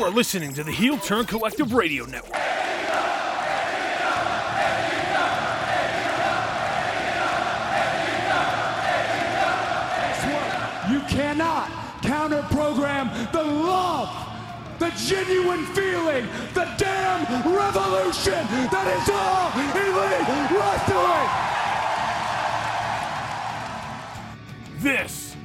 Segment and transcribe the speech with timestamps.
[0.00, 2.32] You are listening to the Heel Turn Collective Radio Network.
[10.90, 14.08] You cannot counter program the love,
[14.78, 21.28] the genuine feeling, the damn revolution that is all elite wrestling.
[24.80, 25.36] This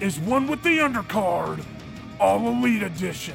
[0.00, 1.64] is One with the Undercard,
[2.20, 3.34] All Elite Edition.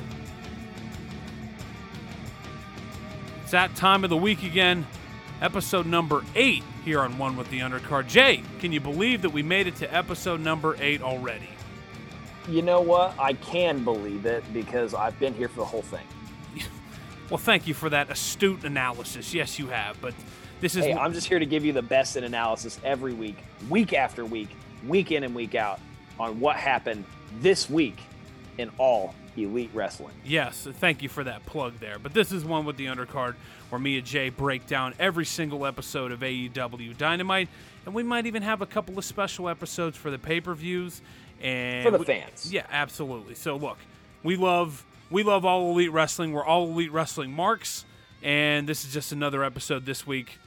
[3.50, 4.86] It's that time of the week again,
[5.42, 8.08] episode number eight here on One with the Undercard.
[8.08, 11.50] Jay, can you believe that we made it to episode number eight already?
[12.48, 13.18] You know what?
[13.18, 16.06] I can believe it because I've been here for the whole thing.
[17.32, 19.34] Well, thank you for that astute analysis.
[19.34, 20.14] Yes, you have, but
[20.62, 23.38] this is Hey, I'm just here to give you the best in analysis every week,
[23.68, 24.50] week after week,
[24.88, 25.80] week in and week out,
[26.20, 27.04] on what happened
[27.40, 27.98] this week
[28.60, 30.14] in all elite wrestling.
[30.26, 32.00] Yes, thank you for that plug there.
[32.00, 33.36] But this is one with the undercard
[33.70, 37.50] where me and Jay break down every single episode of AEW Dynamite,
[37.86, 41.02] and we might even have a couple of special episodes for the pay per views
[41.42, 42.52] and For the we- fans.
[42.52, 43.36] Yeah, absolutely.
[43.36, 43.78] So look,
[44.24, 46.34] we love we love all elite wrestling.
[46.34, 47.86] We're all elite wrestling marks,
[48.22, 50.38] and this is just another episode this week.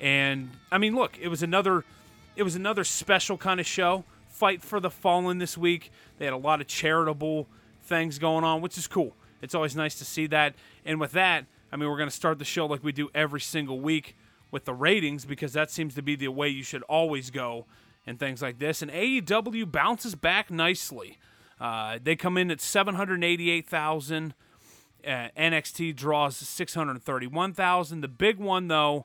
[0.00, 1.84] And I mean, look, it was another
[2.36, 4.04] it was another special kind of show.
[4.28, 5.92] Fight for the Fallen this week.
[6.18, 7.46] They had a lot of charitable
[7.92, 9.14] things going on, which is cool.
[9.42, 10.54] It's always nice to see that.
[10.82, 13.40] And with that, I mean, we're going to start the show like we do every
[13.40, 14.16] single week
[14.50, 17.66] with the ratings because that seems to be the way you should always go
[18.06, 18.80] and things like this.
[18.80, 21.18] And AEW bounces back nicely.
[21.60, 24.32] Uh, they come in at 788,000.
[25.04, 28.00] Uh, NXT draws 631,000.
[28.00, 29.04] The big one, though,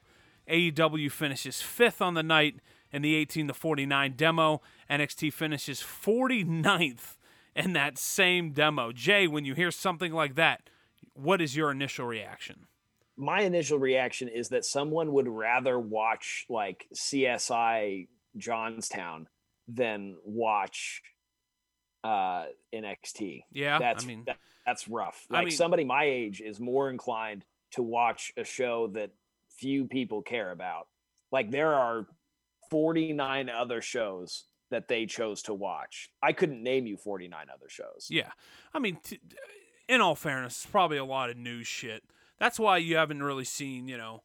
[0.49, 2.61] AEW finishes fifth on the night
[2.93, 4.61] in the 18 to 49 demo.
[4.89, 7.16] NXT finishes 49th
[7.57, 8.91] in that same demo.
[8.91, 10.69] Jay, when you hear something like that,
[11.13, 12.67] what is your initial reaction?
[13.17, 19.27] My initial reaction is that someone would rather watch like CSI Johnstown
[19.67, 21.01] than watch
[22.03, 23.41] uh NXT.
[23.51, 25.25] Yeah, that's I mean, that- that's rough.
[25.31, 29.11] I Like mean- somebody my age is more inclined to watch a show that
[29.57, 30.87] few people care about.
[31.31, 32.05] Like there are
[32.69, 36.09] 49 other shows that they chose to watch.
[36.21, 38.07] I couldn't name you 49 other shows.
[38.09, 38.31] Yeah.
[38.73, 39.19] I mean, t-
[39.87, 42.03] in all fairness, it's probably a lot of news shit.
[42.39, 44.23] That's why you haven't really seen, you know,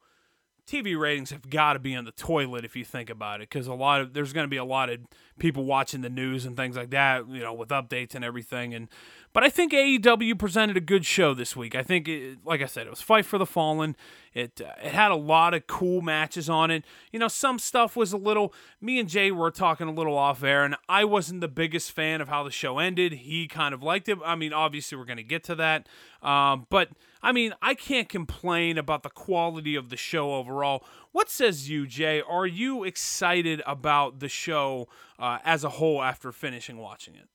[0.67, 3.67] TV ratings have got to be on the toilet if you think about it, because
[3.67, 5.01] a lot of there's going to be a lot of
[5.39, 8.73] people watching the news and things like that, you know, with updates and everything.
[8.73, 8.89] And
[9.33, 11.75] but I think AEW presented a good show this week.
[11.75, 13.97] I think, it, like I said, it was Fight for the Fallen.
[14.35, 16.85] It uh, it had a lot of cool matches on it.
[17.13, 18.53] You know, some stuff was a little.
[18.81, 22.21] Me and Jay were talking a little off air, and I wasn't the biggest fan
[22.21, 23.13] of how the show ended.
[23.13, 24.19] He kind of liked it.
[24.25, 25.89] I mean, obviously, we're going to get to that.
[26.23, 26.91] Um, but
[27.23, 30.85] I mean, I can't complain about the quality of the show overall.
[31.13, 32.21] What says you, Jay?
[32.21, 34.89] Are you excited about the show
[35.19, 37.29] uh, as a whole after finishing watching it?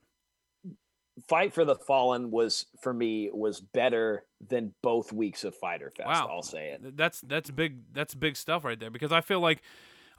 [1.27, 6.07] Fight for the Fallen was for me was better than both weeks of Fyter Fest.
[6.07, 6.29] Wow.
[6.31, 6.95] I'll say it.
[6.95, 9.61] That's that's big that's big stuff right there because I feel like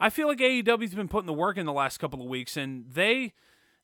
[0.01, 2.85] I feel like AEW's been putting the work in the last couple of weeks and
[2.91, 3.33] they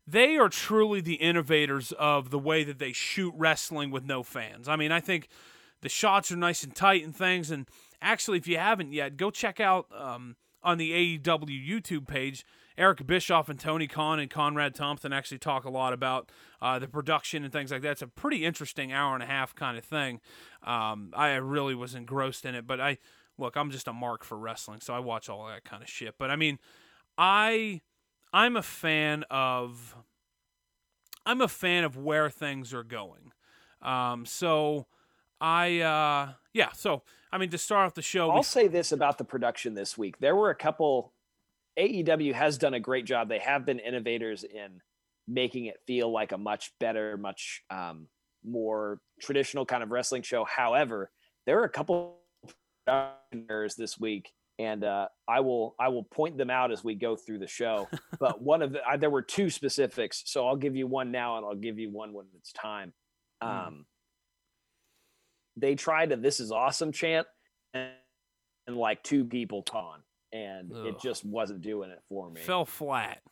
[0.06, 4.68] they are truly the innovators of the way that they shoot wrestling with no fans.
[4.68, 5.28] I mean, I think
[5.82, 7.68] the shots are nice and tight and things and
[8.02, 12.44] actually if you haven't yet, go check out um, on the AEW YouTube page
[12.76, 16.30] Eric Bischoff and Tony Khan and Conrad Thompson actually talk a lot about
[16.60, 17.92] uh, the production and things like that.
[17.92, 20.20] It's a pretty interesting hour and a half kind of thing.
[20.62, 22.98] Um, I really was engrossed in it, but I
[23.38, 26.16] look, I'm just a mark for wrestling, so I watch all that kind of shit.
[26.18, 26.58] But I mean,
[27.16, 27.80] I
[28.32, 29.96] I'm a fan of
[31.24, 33.32] I'm a fan of where things are going.
[33.82, 34.86] Um, so
[35.40, 39.18] I uh, yeah, so I mean to start off the show, I'll say this about
[39.18, 40.18] the production this week.
[40.18, 41.12] There were a couple
[41.78, 43.28] AEW has done a great job.
[43.28, 44.80] They have been innovators in
[45.26, 48.08] making it feel like a much better, much um,
[48.44, 50.44] more traditional kind of wrestling show.
[50.44, 51.10] However,
[51.46, 52.18] there are a couple
[52.86, 56.94] production errors this week, and uh, I will I will point them out as we
[56.94, 57.88] go through the show.
[58.20, 61.38] but one of the I, there were two specifics, so I'll give you one now,
[61.38, 62.92] and I'll give you one when it's time.
[63.40, 63.86] Um,
[65.56, 67.26] they tried a "This is awesome" chant,
[67.72, 67.90] and,
[68.66, 70.00] and like two people con,
[70.34, 72.40] and it just wasn't doing it for me.
[72.42, 73.22] fell flat.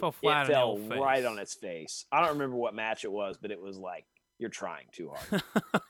[0.00, 2.06] Fell it flat on the fell right on its face.
[2.10, 4.04] I don't remember what match it was, but it was like
[4.38, 5.42] you're trying too hard.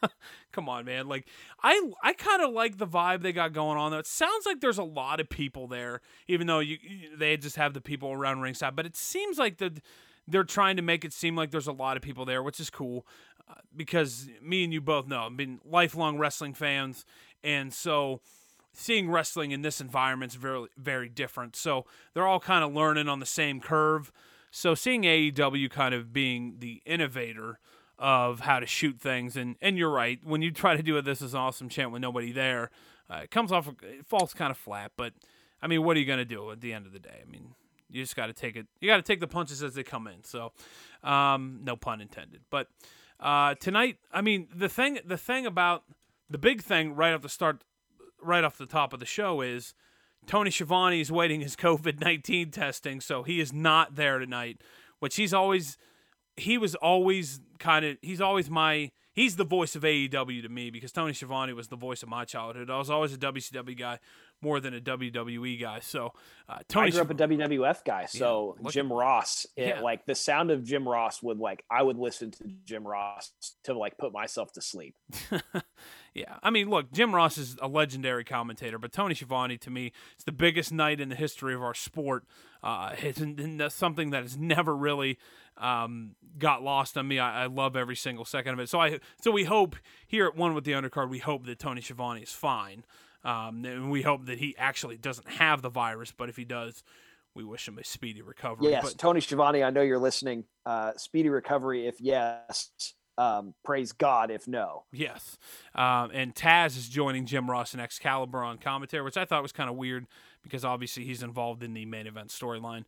[0.52, 1.06] Come on, man.
[1.08, 1.26] Like
[1.62, 3.98] I I kind of like the vibe they got going on though.
[3.98, 7.56] It sounds like there's a lot of people there, even though you you- they just
[7.56, 8.74] have the people around ringside.
[8.74, 9.78] But it seems like the
[10.26, 12.68] they're trying to make it seem like there's a lot of people there, which is
[12.70, 13.06] cool.
[13.48, 17.04] uh, because me and you both know I've been lifelong wrestling fans,
[17.44, 18.20] and so
[18.72, 21.56] seeing wrestling in this environment is very very different.
[21.56, 24.12] So they're all kind of learning on the same curve.
[24.50, 27.58] So seeing AEW kind of being the innovator
[27.98, 31.04] of how to shoot things, and and you're right, when you try to do it,
[31.04, 32.70] this is awesome chant with nobody there,
[33.10, 34.92] uh, it comes off, it falls kind of flat.
[34.96, 35.12] But
[35.60, 37.20] I mean, what are you gonna do at the end of the day?
[37.20, 37.54] I mean,
[37.90, 38.66] you just got to take it.
[38.80, 40.24] You got to take the punches as they come in.
[40.24, 40.52] So,
[41.02, 42.42] um, no pun intended.
[42.50, 42.68] But
[43.20, 45.84] uh, tonight, I mean, the thing, the thing about
[46.28, 47.62] the big thing right off the start,
[48.22, 49.74] right off the top of the show is
[50.26, 54.60] Tony Schiavone is waiting his COVID nineteen testing, so he is not there tonight.
[55.00, 55.78] Which he's always,
[56.36, 58.90] he was always kind of, he's always my.
[59.12, 62.24] He's the voice of AEW to me because Tony Schiavone was the voice of my
[62.24, 62.70] childhood.
[62.70, 63.98] I was always a WCW guy
[64.40, 65.80] more than a WWE guy.
[65.80, 66.12] So
[66.48, 69.80] uh, Tony I grew up a WWF guy, so look Jim Ross, it, Yeah.
[69.80, 73.32] like the sound of Jim Ross would like I would listen to Jim Ross
[73.64, 74.94] to like put myself to sleep.
[76.14, 79.92] Yeah, I mean, look, Jim Ross is a legendary commentator, but Tony Schiavone to me
[80.18, 82.24] is the biggest night in the history of our sport.
[82.60, 83.20] Uh, it's
[83.56, 85.16] that's something that has never really
[85.58, 87.20] um, got lost on me.
[87.20, 88.68] I, I love every single second of it.
[88.68, 89.76] So I, so we hope
[90.08, 92.84] here at One with the Undercard, we hope that Tony Schiavone is fine,
[93.24, 96.12] um, and we hope that he actually doesn't have the virus.
[96.16, 96.82] But if he does,
[97.34, 98.70] we wish him a speedy recovery.
[98.70, 100.44] Yes, but, Tony Schiavone, I know you're listening.
[100.66, 102.70] Uh, speedy recovery if yes.
[103.16, 104.84] Um, praise God if no.
[104.92, 105.38] Yes.
[105.74, 109.50] Um, and Taz is joining Jim Ross and Excalibur on commentary, which I thought was
[109.50, 110.06] kind of weird
[110.48, 112.84] because obviously he's involved in the main event storyline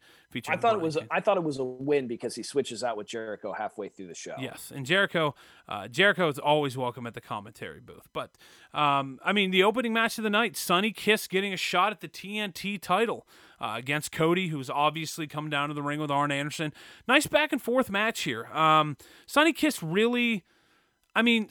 [0.48, 1.08] I thought it was Cage.
[1.10, 4.14] I thought it was a win because he switches out with Jericho halfway through the
[4.14, 4.34] show.
[4.38, 5.34] Yes, and Jericho,
[5.68, 8.08] uh, Jericho is always welcome at the commentary booth.
[8.12, 8.36] But
[8.72, 12.00] um, I mean, the opening match of the night, Sonny Kiss getting a shot at
[12.00, 13.26] the TNT title
[13.60, 16.72] uh, against Cody, who's obviously come down to the ring with Arn Anderson.
[17.08, 18.46] Nice back and forth match here.
[18.46, 18.96] Um,
[19.26, 20.44] Sonny Kiss really,
[21.16, 21.48] I mean,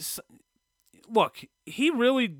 [1.09, 2.37] look, he really,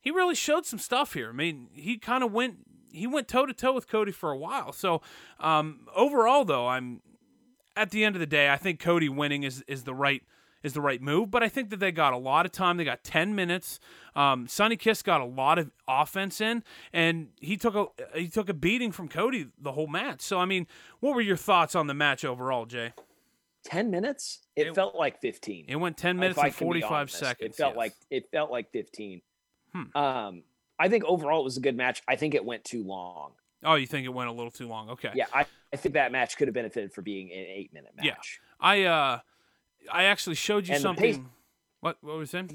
[0.00, 1.28] he really showed some stuff here.
[1.28, 2.56] I mean, he kind of went.
[2.92, 4.72] He went toe to toe with Cody for a while.
[4.72, 5.00] So
[5.38, 7.00] um, overall, though, I'm
[7.76, 10.22] at the end of the day, I think Cody winning is is the right
[10.62, 11.30] is the right move.
[11.30, 12.76] But I think that they got a lot of time.
[12.76, 13.78] They got ten minutes.
[14.16, 17.86] Um, Sonny Kiss got a lot of offense in, and he took a
[18.18, 20.20] he took a beating from Cody the whole match.
[20.22, 20.66] So I mean,
[21.00, 22.92] what were your thoughts on the match overall, Jay?
[23.62, 24.40] Ten minutes?
[24.56, 25.66] It, It- felt like fifteen.
[25.68, 27.54] It went ten minutes I and forty five seconds.
[27.54, 27.76] It felt yes.
[27.76, 29.22] like it felt like fifteen.
[29.74, 29.96] Hmm.
[29.96, 30.42] Um,
[30.78, 32.02] I think overall it was a good match.
[32.08, 33.32] I think it went too long.
[33.64, 34.90] oh, you think it went a little too long?
[34.90, 35.10] Okay.
[35.14, 38.06] Yeah, I, I think that match could have benefited for being an eight minute match.
[38.06, 38.14] Yeah.
[38.60, 39.18] I uh,
[39.92, 41.14] I actually showed you And something.
[41.14, 41.24] pace-
[41.80, 42.50] What what was it?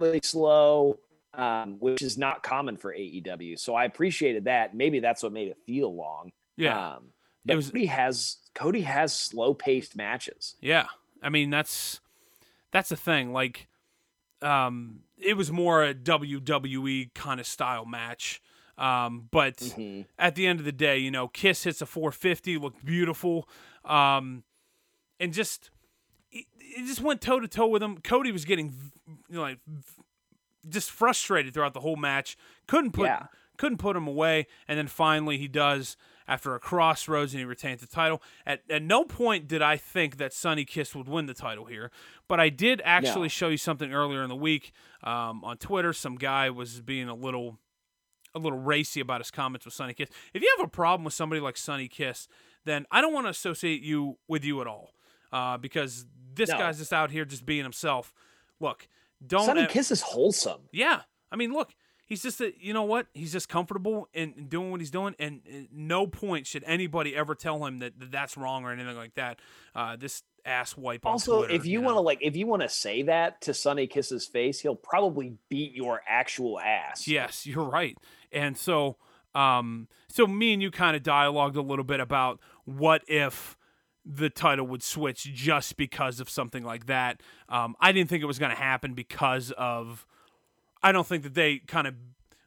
[0.00, 0.98] Really slow,
[1.34, 3.58] um, which is not common for AEW.
[3.58, 4.74] So I appreciated that.
[4.74, 6.30] Maybe that's what made it feel long.
[6.56, 6.94] Yeah.
[6.96, 7.08] Um,
[7.44, 10.56] but was- Cody has Cody has slow paced matches.
[10.60, 10.86] Yeah,
[11.22, 12.00] I mean that's
[12.72, 13.32] that's the thing.
[13.32, 13.67] Like,
[14.42, 18.40] um, it was more a WWE kind of style match.
[18.76, 20.06] Um, but Mhm.
[20.18, 23.48] at the end of the day, you know, Kiss hits a 450, looked beautiful,
[23.84, 24.44] um,
[25.18, 25.70] and just
[26.30, 27.98] it, it just went toe to toe with him.
[28.00, 28.72] Cody was getting
[29.28, 29.58] you know, like
[30.68, 32.36] just frustrated throughout the whole match.
[32.68, 33.26] Couldn't put Yeah.
[33.56, 35.96] couldn't put him away, and then finally he does
[36.28, 38.22] after a crossroads, and he retained the title.
[38.46, 41.90] At at no point did I think that Sonny Kiss would win the title here,
[42.28, 43.28] but I did actually No.
[43.28, 44.72] show you something earlier in the week
[45.02, 45.92] um, on Twitter.
[45.92, 47.58] Some guy was being a little
[48.34, 50.10] a little racy about his comments with Sonny Kiss.
[50.34, 52.28] If you have a problem with somebody like Sonny Kiss,
[52.66, 54.92] then I don't want to associate you with you at all,
[55.32, 56.04] uh, because
[56.34, 56.58] this No.
[56.58, 58.12] guy's just out here just being himself.
[58.60, 58.86] Look,
[59.26, 60.68] don't Sonny ev- Kiss is wholesome.
[60.72, 61.74] yeah, I mean, look,
[62.08, 63.06] he's just a, you know what?
[63.14, 67.34] He's just comfortable in, in doing what he's doing, and no point should anybody ever
[67.34, 69.38] tell him that, that that's wrong or anything like that.
[69.74, 71.04] Uh, this ass wipe.
[71.04, 71.86] Also, Twitter, if you, know?
[71.86, 75.34] want to like, if you want to say that to Sonny Kiss's face, he'll probably
[75.48, 77.06] beat your actual ass.
[77.06, 77.96] Yes, you're right.
[78.32, 78.96] And so,
[79.34, 83.56] um, so me and you kind of dialogued a little bit about what if
[84.04, 87.22] the title would switch just because of something like that.
[87.50, 90.06] Um, I didn't think it was going to happen because of.
[90.82, 91.94] I don't think that they kind of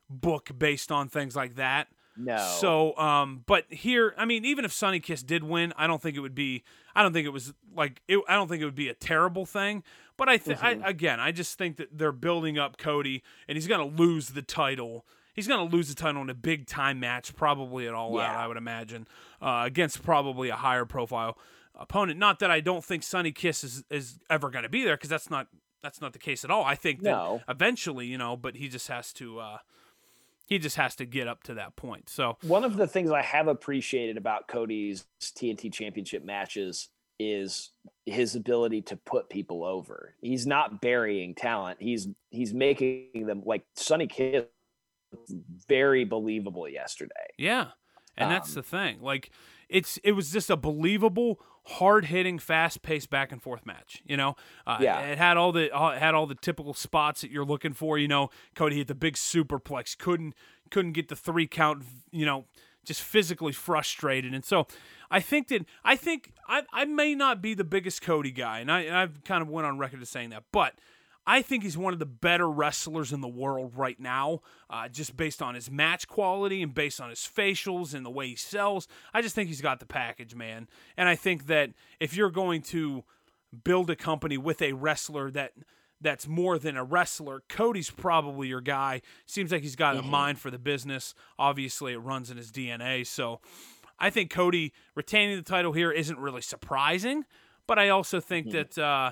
[0.10, 1.88] book based on things like that.
[2.18, 2.38] No.
[2.60, 6.18] So, um, but here, I mean, even if Sonny Kiss did win, I don't think
[6.18, 6.64] it would be.
[6.94, 8.02] I don't think it was like.
[8.08, 9.84] It, I don't think it would be a terrible thing.
[10.18, 13.66] But I think, I again, I just think that they're building up Cody, and he's
[13.66, 15.06] gonna lose the title.
[15.34, 18.36] He's gonna lose the title in a big time match, probably at All Out.
[18.36, 19.08] I would imagine
[19.42, 21.38] uh, against probably a higher profile
[21.74, 22.20] opponent.
[22.20, 25.30] Not that I don't think Sonny Kiss is is ever gonna be there, because that's
[25.30, 25.48] not
[25.82, 26.64] that's not the case at all.
[26.64, 27.42] I think that No.
[27.48, 29.40] eventually, you know, but he just has to.
[29.40, 29.58] Uh,
[30.46, 32.10] he just has to get up to that point.
[32.10, 37.70] So one of the things I have appreciated about Cody's TNT Championship matches is
[38.06, 40.16] his ability to put people over.
[40.22, 41.78] He's not burying talent.
[41.82, 44.44] He's he's making them like Sonny Kiss
[45.68, 47.14] very believable yesterday.
[47.38, 47.68] Yeah.
[48.18, 49.02] And um, that's the thing.
[49.02, 49.32] Like
[49.72, 54.04] it's it was just a believable, hard hitting, fast paced back and forth match.
[54.06, 54.36] You know,
[54.68, 57.74] uh, yeah, it had all the uh, had all the typical spots that you're looking
[57.74, 57.98] for.
[57.98, 60.36] You know, Cody hit the big superplex, couldn't
[60.70, 61.84] couldn't get the three count.
[62.12, 62.46] You know,
[62.84, 64.68] just physically frustrated, and so
[65.10, 68.70] I think that I think I I may not be the biggest Cody guy, and
[68.70, 70.76] I and I've kind of went on record as saying that, but
[71.26, 75.16] I think he's one of the better wrestlers in the world right now, uh, just
[75.16, 78.88] based on his match quality and based on his facials and the way he sells.
[79.14, 80.68] I just think he's got the package, man.
[80.98, 83.04] And I think that if you're going to
[83.64, 85.54] build a company with a wrestler that
[86.00, 89.04] that's more than a wrestler, Cody's probably your guy.
[89.28, 90.08] Seems like he's got mm-hmm.
[90.08, 91.14] a mind for the business.
[91.38, 93.06] Obviously, it runs in his DNA.
[93.06, 93.40] So
[94.00, 97.26] I think Cody retaining the title here isn't really surprising,
[97.68, 98.58] but I also think mm-hmm.
[98.58, 98.78] that.
[98.78, 99.12] Uh,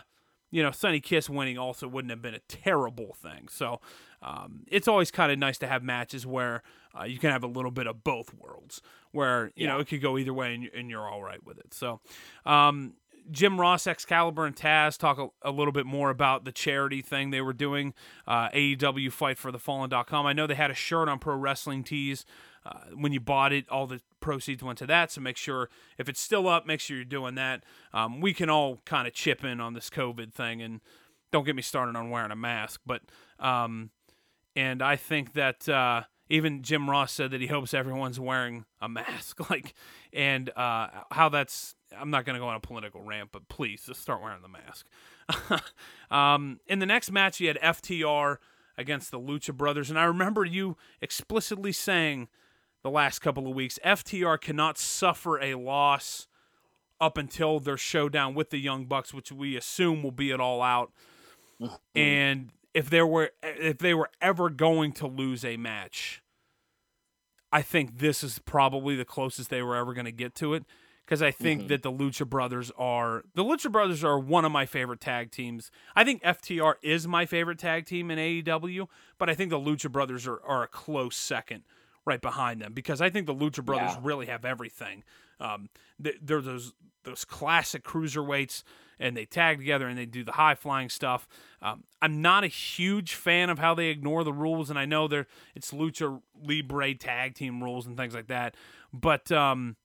[0.52, 3.48] you know, Sonny Kiss winning also wouldn't have been a terrible thing.
[3.50, 3.80] So
[4.22, 6.64] um, it's always kind of nice to have matches where
[7.00, 9.68] uh, you can have a little bit of both worlds, where you yeah.
[9.68, 11.74] know it could go either way and, and, you're all right with it.
[11.74, 12.00] So.
[12.46, 12.94] Um,
[13.32, 17.30] Jim Ross, Excalibur, and Taz talk a, a, little bit more about the charity thing
[17.30, 17.94] they were doing,
[18.26, 20.26] uh, AEW Fight for the Fallen.com.
[20.26, 22.26] I know they had a shirt on Pro Wrestling Tees
[22.66, 25.12] uh, when you bought it, all the proceeds went to that.
[25.12, 27.64] So make sure if it's still up, make sure you're doing that.
[27.94, 30.82] Um, we can all kind of chip in on this COVID thing, and
[31.32, 32.82] don't get me started on wearing a mask.
[32.86, 33.02] But
[33.40, 33.92] um,
[34.56, 38.88] and I think that uh, even Jim Ross said that he hopes everyone's wearing a
[38.88, 39.50] mask.
[39.50, 39.74] like,
[40.14, 43.84] and uh, how that's I'm not going to go on a political rant, but please
[43.86, 44.88] just start wearing the mask.
[46.12, 48.38] um, in the next match, you had FTR
[48.78, 52.30] against the Lucha Brothers, and I remember you explicitly saying
[52.84, 53.80] the last couple of weeks.
[53.86, 56.28] FTR cannot suffer a loss
[57.02, 60.62] up until their showdown with the Young Bucks, which we assume will be it all
[60.62, 60.92] out.
[61.62, 61.76] Mm-hmm.
[61.96, 66.22] And if there were if they were ever going to lose a match,
[67.52, 70.66] I think this is probably the closest they were ever going to get to it
[71.06, 71.68] because I think mm-hmm.
[71.70, 75.72] that the Lucha Brothers are the Lucha Brothers are one of my favorite tag teams.
[75.96, 79.92] I think FTR is my favorite tag team in AEW, but I think the Lucha
[79.92, 81.64] Brothers are, are a close second
[82.10, 84.00] right behind them because I think the Lucha Brothers yeah.
[84.02, 85.04] really have everything.
[85.40, 86.74] Um, they're those
[87.04, 88.64] those classic cruiserweights,
[89.00, 91.28] and they tag together and they do the high flying stuff.
[91.62, 95.08] Um, I'm not a huge fan of how they ignore the rules, and I know
[95.08, 98.56] they're it's Lucha Libre tag team rules and things like that.
[98.92, 99.78] But um,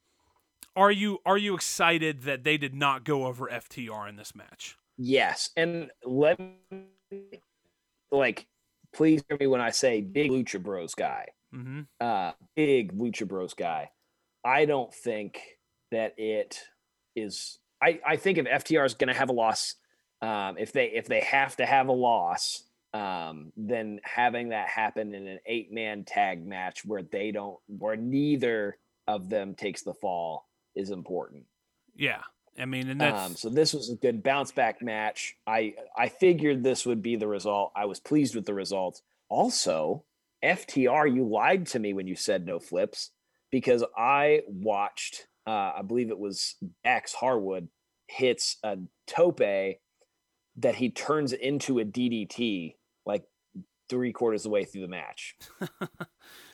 [0.75, 4.77] are you are you excited that they did not go over FTR in this match?
[4.97, 7.43] Yes, and let me
[8.11, 8.47] like
[8.95, 11.81] please hear me when I say big Lucha Bros guy mm-hmm.
[12.01, 13.91] uh, big Lucha Bros guy.
[14.45, 15.41] I don't think
[15.91, 16.61] that it
[17.17, 17.59] is.
[17.83, 19.77] I, I think if FTR is going to have a loss,
[20.21, 25.15] um, if they if they have to have a loss, um, then having that happen
[25.15, 29.95] in an eight man tag match where they don't, where neither of them takes the
[29.95, 31.45] fall is important.
[31.97, 32.23] Yeah,
[32.59, 35.37] I mean, and that's um, so this was a good bounce back match.
[35.47, 37.73] I I figured this would be the result.
[37.75, 39.03] I was pleased with the result.
[39.29, 40.05] Also,
[40.45, 43.11] FTR, you lied to me when you said no flips
[43.51, 47.69] because I watched, uh, I believe it was Dax Harwood
[48.09, 52.75] hits a tope that he turns into a DDT
[53.07, 53.25] like
[53.89, 55.35] three quarters of the way through the match.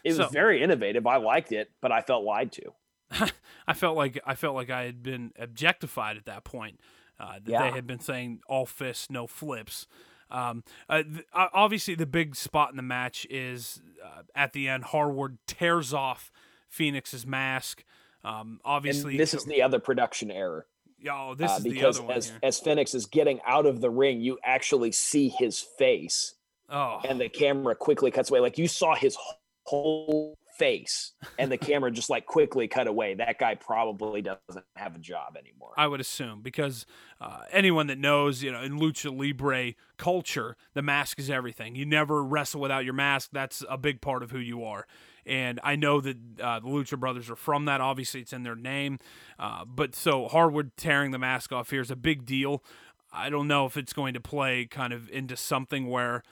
[0.04, 1.06] it so, was very innovative.
[1.06, 3.30] I liked it, but I felt lied to.
[3.66, 6.80] I felt like I felt like I had been objectified at that point.
[7.18, 7.62] Uh, that yeah.
[7.62, 9.87] they had been saying all fists, no flips.
[10.30, 14.84] Um, uh, th- obviously, the big spot in the match is uh, at the end.
[14.84, 16.30] Harwood tears off
[16.68, 17.84] Fenix's mask.
[18.22, 20.66] Um, obviously, and this is the other production error.
[21.10, 23.80] Oh, this uh, is because the other one as, as Phoenix is getting out of
[23.80, 26.34] the ring, you actually see his face.
[26.68, 27.00] Oh.
[27.08, 28.40] And the camera quickly cuts away.
[28.40, 29.16] Like you saw his
[29.64, 34.94] whole face and the camera just like quickly cut away that guy probably doesn't have
[34.94, 36.84] a job anymore i would assume because
[37.18, 41.86] uh, anyone that knows you know in lucha libre culture the mask is everything you
[41.86, 44.86] never wrestle without your mask that's a big part of who you are
[45.26, 47.82] and I know that uh, the Lucha Brothers are from that.
[47.82, 48.98] Obviously, it's in their name.
[49.38, 52.64] Uh, but so Harwood tearing the mask off here is a big deal.
[53.12, 56.22] I don't know if it's going to play kind of into something where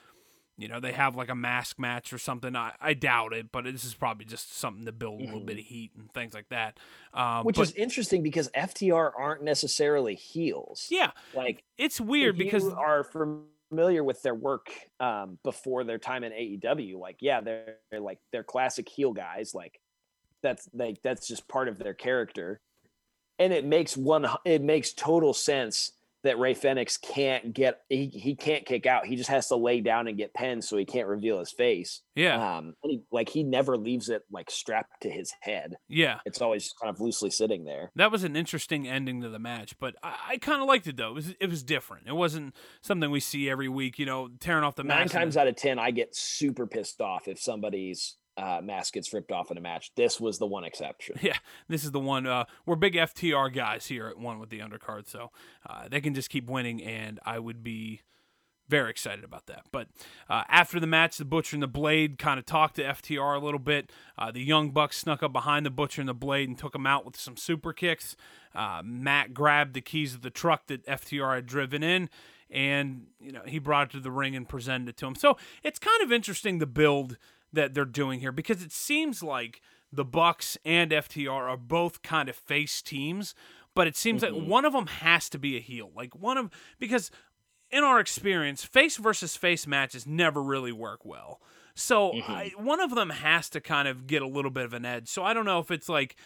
[0.58, 2.56] you know, they have like a mask match or something.
[2.56, 5.46] I, I doubt it, but this is probably just something to build a little mm-hmm.
[5.46, 6.78] bit of heat and things like that.
[7.14, 10.88] Um, Which but, is interesting because FTR aren't necessarily heels.
[10.90, 16.32] Yeah, like it's weird because are familiar with their work um, before their time in
[16.32, 16.98] AEW.
[16.98, 19.54] Like, yeah, they're, they're like they're classic heel guys.
[19.54, 19.80] Like
[20.42, 22.60] that's like that's just part of their character.
[23.38, 25.92] and it makes one it makes total sense
[26.24, 29.06] that Rey Fenix can't get he, he can't kick out.
[29.06, 32.02] He just has to lay down and get pinned so he can't reveal his face.
[32.14, 32.56] Yeah.
[32.56, 35.76] Um he, like he never leaves it like strapped to his head.
[35.88, 36.18] Yeah.
[36.26, 37.92] It's always kind of loosely sitting there.
[37.94, 40.96] That was an interesting ending to the match, but I, I kind of liked it
[40.96, 41.10] though.
[41.10, 42.08] It was it was different.
[42.08, 43.98] It wasn't something we see every week.
[43.98, 47.28] You know, tearing off the Nine times out of ten, I get super pissed off
[47.28, 49.92] if somebody's uh, mask gets ripped off in a match.
[49.96, 51.16] This was the one exception.
[51.28, 51.36] Yeah,
[51.68, 52.26] this is the one.
[52.26, 55.30] Uh, we're big FTR guys here at one with the undercard, so
[55.68, 58.02] uh, they can just keep winning, and I would be
[58.68, 59.64] very excited about that.
[59.72, 59.88] But
[60.28, 63.44] uh, after the match, the Butcher and the Blade kind of talked to FTR a
[63.44, 63.90] little bit.
[64.16, 66.86] Uh, the Young Bucks snuck up behind the Butcher and the Blade and took him
[66.86, 68.14] out with some super kicks.
[68.54, 72.08] Uh, Matt grabbed the keys of the truck that FTR had driven in.
[72.50, 75.14] And you know he brought it to the ring and presented it to him.
[75.14, 77.18] So it's kind of interesting the build
[77.52, 79.60] that they're doing here because it seems like
[79.92, 83.34] the Bucks and FTR are both kind of face teams,
[83.74, 84.48] but it seems like mm-hmm.
[84.48, 85.90] one of them has to be a heel.
[85.94, 87.10] Like one of because
[87.70, 91.40] in our experience, face versus face matches never really work well.
[91.74, 92.64] So I, mm-hmm.
[92.64, 95.08] one of them has to kind of get a little bit of an edge.
[95.08, 96.16] So I don't know if it's like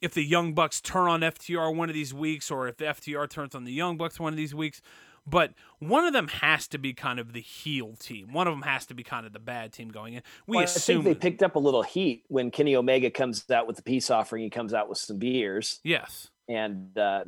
[0.00, 3.28] if the Young Bucks turn on FTR one of these weeks or if the FTR
[3.28, 4.80] turns on the Young Bucks one of these weeks.
[5.24, 8.32] But one of them has to be kind of the heel team.
[8.32, 10.22] One of them has to be kind of the bad team going in.
[10.46, 13.48] We Well, I assume think they picked up a little heat when Kenny Omega comes
[13.50, 14.42] out with the peace offering.
[14.42, 16.28] He comes out with some beers, yes.
[16.48, 17.24] and uh,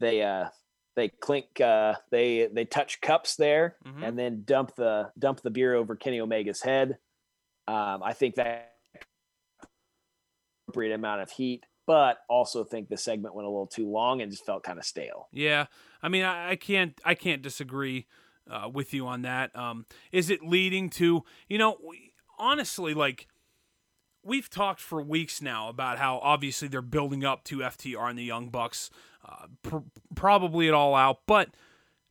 [0.00, 0.48] they uh,
[0.96, 4.02] they clink, uh, they they touch cups there, Mhm.
[4.02, 6.98] and then dump the dump the beer over Kenny Omega's head.
[7.68, 8.72] Um, I think that
[10.66, 14.30] appropriate amount of heat, but also think the segment went a little too long and
[14.30, 15.26] just felt kind of stale.
[15.32, 15.68] Yeah,
[16.02, 18.06] I mean, I, I can't, I can't disagree
[18.48, 19.56] uh, with you on that.
[19.56, 23.26] Um, is it leading to, you know, we, honestly, like
[24.22, 28.24] we've talked for weeks now about how obviously they're building up to FTR and the
[28.24, 28.90] Young Bucks,
[29.26, 29.78] uh, pr-
[30.14, 31.48] probably it all out, but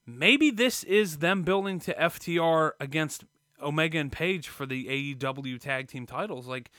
[0.07, 3.25] maybe this is them building to FTR against
[3.61, 6.47] Omega and Page for the AEW tag team titles.
[6.47, 6.71] Like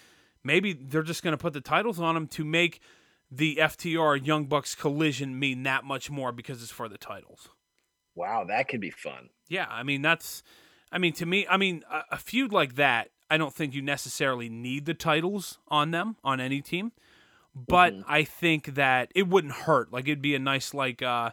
[0.45, 2.81] maybe they're just going to put the titles on them to make
[3.31, 7.49] the FTR Young Bucks collision mean that much more because it's for the titles.
[8.15, 9.29] Wow, that could be fun.
[9.49, 10.43] Yeah, I mean that's,
[10.91, 13.83] I mean to me, I mean a, a feud like that, I don't think you
[13.83, 16.93] necessarily need the titles on them on any team,
[17.55, 19.93] but I think that it wouldn't hurt.
[19.93, 21.31] Like it'd be a nice like, uh,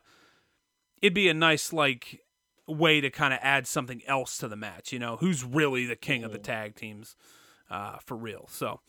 [1.02, 2.22] it'd be a nice like
[2.68, 4.92] way to kind of add something else to the match.
[4.92, 7.16] You know, who's really the king of the tag teams?
[7.70, 8.48] Uh, for real.
[8.50, 8.80] So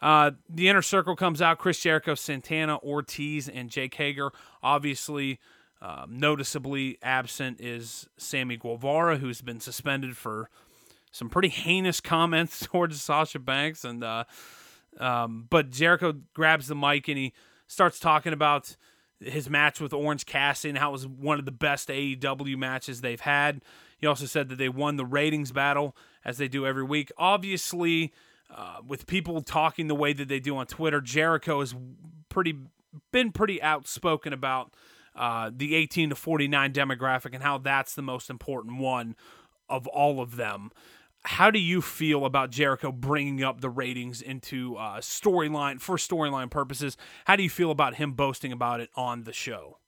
[0.00, 4.30] uh, the inner circle comes out Chris Jericho, Santana, Ortiz, and Jake Hager.
[4.62, 5.38] Obviously,
[5.80, 10.50] um, noticeably absent is Sammy Guevara, who's been suspended for
[11.12, 13.84] some pretty heinous comments towards Sasha Banks.
[13.84, 14.24] And uh,
[14.98, 17.32] um, but Jericho grabs the mic and he
[17.66, 18.76] starts talking about
[19.20, 23.00] his match with Orange Cassidy and how it was one of the best AEW matches
[23.00, 23.62] they've had.
[23.98, 27.10] He also said that they won the ratings battle as they do every week.
[27.16, 28.12] Obviously,
[28.54, 31.74] uh, with people talking the way that they do on Twitter, Jericho has
[32.28, 32.54] pretty
[33.12, 34.72] been pretty outspoken about
[35.14, 39.16] uh, the 18 to 49 demographic and how that's the most important one
[39.68, 40.70] of all of them.
[41.26, 46.48] How do you feel about Jericho bringing up the ratings into uh, storyline for storyline
[46.48, 46.96] purposes?
[47.24, 49.78] How do you feel about him boasting about it on the show?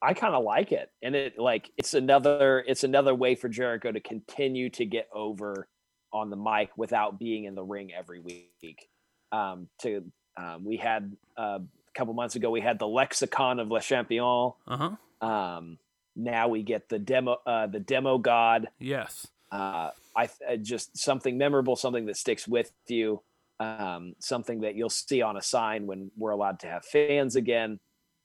[0.00, 3.90] I kind of like it, and it like it's another it's another way for Jericho
[3.90, 5.66] to continue to get over
[6.12, 8.88] on the mic without being in the ring every week.
[9.32, 10.04] Um, to
[10.36, 14.52] um, we had uh, a couple months ago we had the lexicon of Le Champion.
[14.68, 15.26] Uh huh.
[15.26, 15.78] Um,
[16.14, 18.68] now we get the demo uh, the demo god.
[18.78, 19.26] Yes.
[19.50, 23.22] Uh, I uh, just something memorable, something that sticks with you,
[23.60, 27.78] um, something that you'll see on a sign when we're allowed to have fans again.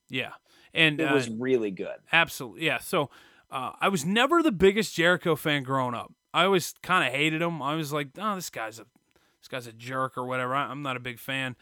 [0.09, 0.31] Yeah.
[0.73, 1.97] And It uh, was really good.
[2.11, 2.79] Absolutely, yeah.
[2.79, 3.09] So
[3.49, 6.13] uh, I was never the biggest Jericho fan growing up.
[6.33, 7.61] I always kind of hated him.
[7.61, 8.85] I was like, oh, this guy's a
[9.41, 10.55] this guy's a jerk or whatever.
[10.55, 11.55] I, I'm not a big fan.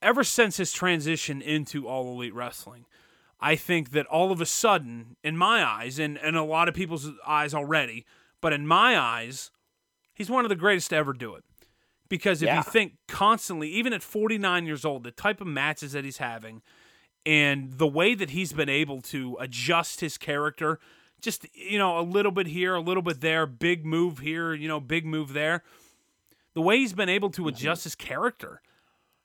[0.00, 2.86] Ever since his transition into All Elite Wrestling,
[3.40, 6.74] I think that all of a sudden, in my eyes, and and a lot of
[6.74, 8.04] people's eyes already,
[8.40, 9.50] but in my eyes,
[10.14, 11.44] he's one of the greatest to ever do it.
[12.08, 12.56] Because if Yeah.
[12.58, 16.62] you think constantly, even at 49 years old, the type of matches that he's having,
[17.26, 20.78] and the way that he's been able to adjust his character
[21.20, 24.68] just you know a little bit here a little bit there big move here you
[24.68, 25.64] know big move there
[26.54, 28.62] the way he's been able to adjust his character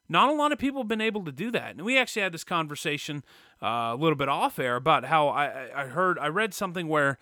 [0.10, 2.32] not a lot of people have been able to do that and we actually had
[2.34, 3.24] this conversation
[3.62, 6.88] uh, a little bit off air about how I, I- I heard i read something
[6.88, 7.20] where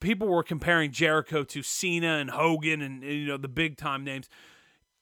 [0.00, 4.04] people were comparing jericho to cena and hogan and, and, you know the big time
[4.04, 4.28] names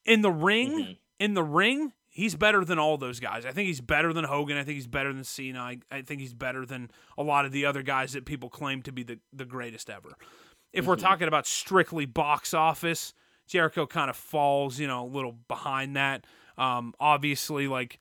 [0.05, 3.45] in the ring in the ring he's better than all those guys.
[3.45, 4.57] I think he's better than Hogan.
[4.57, 5.59] I think he's better than Cena.
[5.59, 8.81] I, I think he's better than a lot of the other guys that people claim
[8.83, 10.15] to be the, the greatest ever.
[10.73, 13.13] If we're talking about strictly box office,
[13.47, 16.25] Jericho kind of falls, you know, a little behind that.
[16.57, 17.99] Um, obviously, like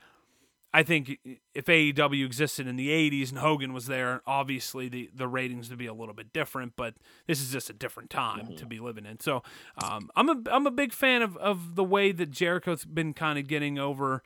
[0.79, 1.19] I think
[1.55, 5.79] if AEW existed in the 80s and Hogan was there, obviously the, the ratings would
[5.79, 6.95] be a little bit different, but
[7.27, 9.19] this is just a different time to be living in.
[9.19, 9.43] So
[9.83, 13.41] um, I'm, a, I'm a big fan of, of the way that Jericho's been kind
[13.41, 14.23] of getting over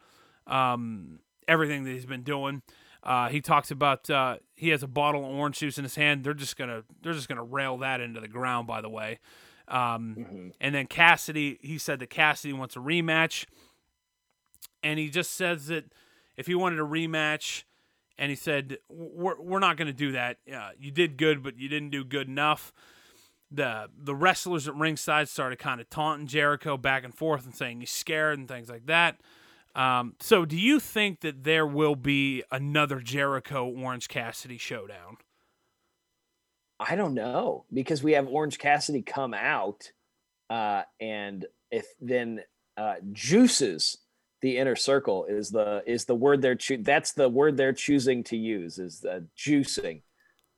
[0.47, 2.61] um, everything that he's been doing.
[3.03, 6.23] Uh, he talks about uh, he has a bottle of orange juice in his hand.
[6.23, 8.69] They're just gonna they're just gonna rail that into the ground.
[8.69, 9.19] By the way,
[9.69, 13.47] um, and then Cassidy he said that Cassidy wants a rematch,
[14.85, 15.87] and he just says that
[16.37, 17.65] if he wanted a rematch,
[18.19, 20.39] and he said we're we're not gonna do that.
[20.53, 22.73] Uh, you did good, but you didn't do good enough.
[23.51, 27.81] The the wrestlers at ringside started kind of taunting Jericho back and forth and saying
[27.81, 29.21] he's scared and things like that.
[29.75, 35.17] Um, so, do you think that there will be another Jericho Orange Cassidy showdown?
[36.79, 39.91] I don't know because we have Orange Cassidy come out,
[40.51, 42.43] uh, and if then
[42.77, 43.99] uh, juices
[44.43, 48.25] the inner circle is the is the word they're choo- that's the word they're choosing
[48.25, 50.03] to use is the juicing.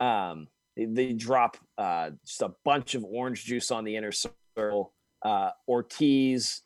[0.00, 4.92] Um, they, they drop uh, just a bunch of orange juice on the inner circle.
[5.22, 6.62] Uh, Ortiz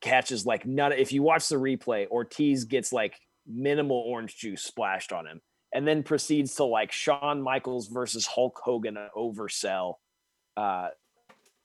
[0.00, 0.92] catches like none.
[0.92, 5.40] If you watch the replay, Ortiz gets like minimal orange juice splashed on him,
[5.72, 9.94] and then proceeds to like Shawn Michaels versus Hulk Hogan oversell,
[10.56, 10.88] uh,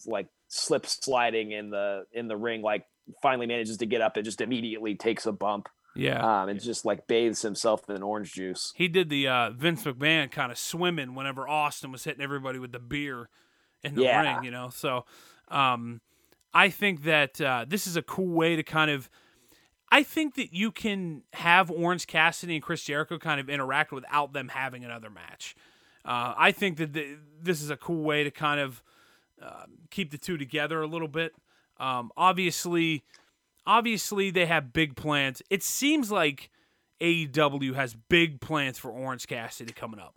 [0.08, 2.64] like slip sliding in the in the ring.
[2.64, 2.86] Like
[3.22, 5.70] finally manages to get up and just immediately takes a bump.
[5.96, 6.44] Yeah.
[6.44, 8.74] Um, and just like bathes himself in orange juice.
[8.76, 12.72] He did the uh, Vince McMahon kind of swimming whenever Austin was hitting everybody with
[12.72, 13.30] the beer
[13.84, 14.36] in the Yeah.
[14.36, 14.70] ring, you know.
[14.70, 15.06] So
[15.50, 16.00] um,
[16.54, 19.10] I think that uh, this is a cool way to kind of.
[19.92, 24.34] I think that you can have Orange Cassidy and Chris Jericho kind of interact without
[24.34, 25.56] them having another match.
[26.06, 28.84] Uh, I think that the, this is a cool way to kind of
[29.42, 31.34] uh, keep the two together a little bit.
[31.80, 33.04] Um, obviously,
[33.66, 35.42] obviously they have big plans.
[35.50, 36.50] It seems like
[37.02, 40.16] AEW has big plans for Orange Cassidy coming up.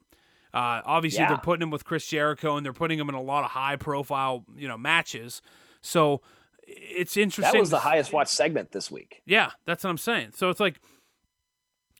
[0.53, 1.29] Uh, obviously, Yeah.
[1.29, 4.45] they're putting him with Chris Jericho, and they're putting him in a lot of high-profile,
[4.57, 5.41] you know, matches.
[5.81, 6.21] So
[6.67, 7.53] it's interesting.
[7.55, 9.23] That was the highest watched segment this week.
[9.25, 10.33] yeah, that's what I'm saying.
[10.35, 10.81] So it's like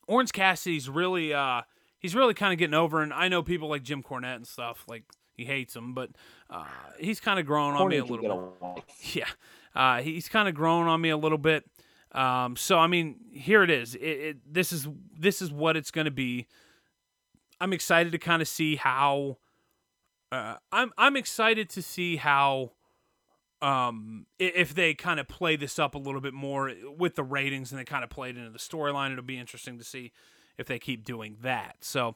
[0.07, 1.61] Orange Cassidy's really uh
[1.99, 4.83] he's really kind of getting over and I know people like Jim Cornette and stuff
[4.87, 5.03] like
[5.35, 6.11] he hates him, but
[6.49, 6.65] uh
[6.99, 8.83] he's kind of growing on me a little bit.
[9.13, 9.29] Yeah.
[9.75, 11.65] Uh he's kind of grown on me a little bit.
[12.11, 13.95] Um so I mean, here it is.
[13.95, 16.47] It, it this is this is what it's going to be.
[17.59, 19.37] I'm excited to kind of see how
[20.31, 22.71] uh I'm I'm excited to see how
[23.61, 27.71] um if they kind of play this up a little bit more with the ratings
[27.71, 30.11] and they kind of play it into the storyline it'll be interesting to see
[30.57, 32.15] if they keep doing that so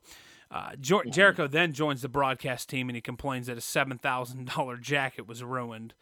[0.49, 4.47] uh, jo- Jericho then joins the broadcast team and he complains that a seven thousand
[4.55, 5.93] dollar jacket was ruined.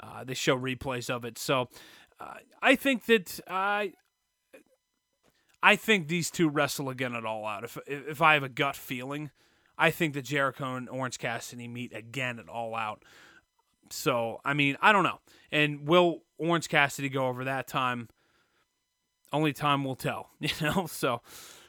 [0.00, 1.68] Uh, they show replays of it, so
[2.18, 3.92] uh, I think that I,
[5.62, 7.62] I think these two wrestle again at All Out.
[7.64, 9.30] If if I have a gut feeling,
[9.78, 13.04] I think that Jericho and Orange Cassidy meet again at All Out.
[13.90, 15.20] So I mean, I don't know.
[15.52, 18.08] And will Orange Cassidy go over that time?
[19.32, 20.30] Only time will tell.
[20.40, 20.86] You know.
[20.86, 21.20] So.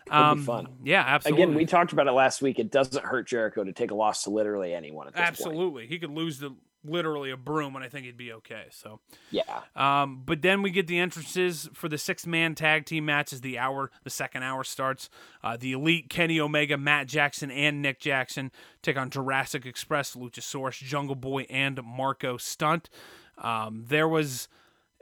[0.10, 0.68] Um, fun.
[0.84, 1.44] Yeah, absolutely.
[1.44, 2.60] Again, we talked about it last week.
[2.60, 5.28] It doesn't hurt Jericho to take a loss to literally anyone at this point.
[5.30, 5.88] Absolutely.
[5.88, 8.66] He could lose the literally a broom and I think he'd be okay.
[8.72, 9.00] So
[9.32, 9.62] Yeah.
[9.74, 13.40] um, but then we get the entrances for the six man tag team match as
[13.40, 15.10] the hour the second hour starts.
[15.42, 20.84] Uh, the elite Kenny Omega, Matt Jackson, and Nick Jackson take on Jurassic Express, Luchasaurus,
[20.84, 22.90] Jungle Boy, and Marco Stunt.
[23.38, 24.50] Um, there was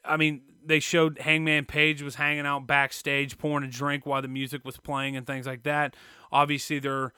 [0.03, 4.27] I mean, they showed Hangman Page was hanging out backstage, pouring a drink while the
[4.27, 5.95] music was playing and things like that.
[6.31, 7.13] Obviously, they're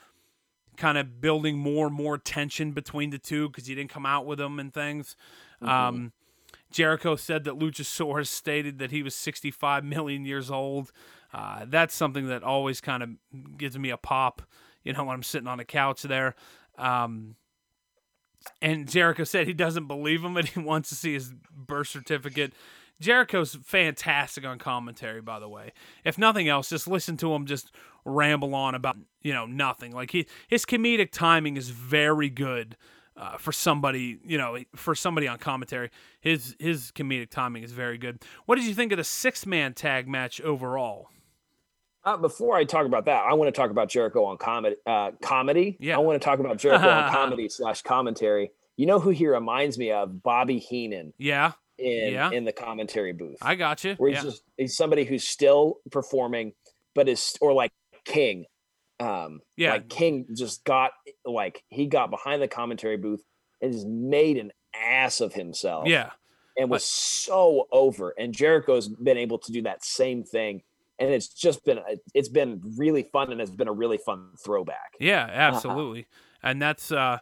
[0.78, 4.26] kind of building more and more tension between the two because he didn't come out
[4.26, 5.16] with them and things.
[5.62, 6.12] Um,
[6.72, 10.92] Jericho said that Luchasaurus stated that he was 65 million years old.
[11.32, 13.10] Uh, that's something that always kind of
[13.58, 14.42] gives me a pop,
[14.84, 16.36] you know, when I'm sitting on the couch there.
[16.78, 17.36] Um,
[18.62, 22.54] and Jericho said he doesn't believe him and he wants to see his birth certificate.
[23.00, 25.74] Jericho's fantastic on commentary, by the way.
[26.06, 27.72] If nothing else, just listen to him just
[28.06, 29.92] ramble on about you know nothing.
[29.92, 32.78] Like he his comedic timing is very good
[33.18, 35.90] uh, for somebody you know for somebody on commentary.
[36.22, 38.22] His his comedic timing is very good.
[38.46, 41.10] What did you think of the six man tag match overall?
[42.06, 44.76] Uh, before I talk about that, I want to talk about Jericho on comedy.
[44.86, 45.78] Uh, comedy.
[45.80, 45.96] Yeah.
[45.96, 48.52] I want to talk about Jericho on comedy slash commentary.
[48.76, 50.22] You know who he reminds me of?
[50.22, 51.14] Bobby Heenan.
[51.18, 52.32] Yeah, in Yeah.
[52.32, 53.38] in the commentary booth.
[53.42, 53.96] I got you.
[53.96, 54.30] where he's Yeah.
[54.32, 56.54] just he's somebody who's still performing,
[56.94, 57.72] but is or like
[58.04, 58.46] King.
[59.00, 59.74] Um, Yeah.
[59.74, 60.92] like King just got
[61.26, 63.24] like he got behind the commentary booth
[63.62, 65.88] and just made an ass of himself.
[65.88, 66.12] yeah.
[66.58, 68.14] and was so over.
[68.18, 70.62] And Jericho's been able to do that same thing,
[71.00, 71.80] and it's just been
[72.14, 74.96] it's been really fun, and it's been a really fun throwback.
[75.00, 76.08] Yeah, absolutely.
[76.42, 77.20] And that's uh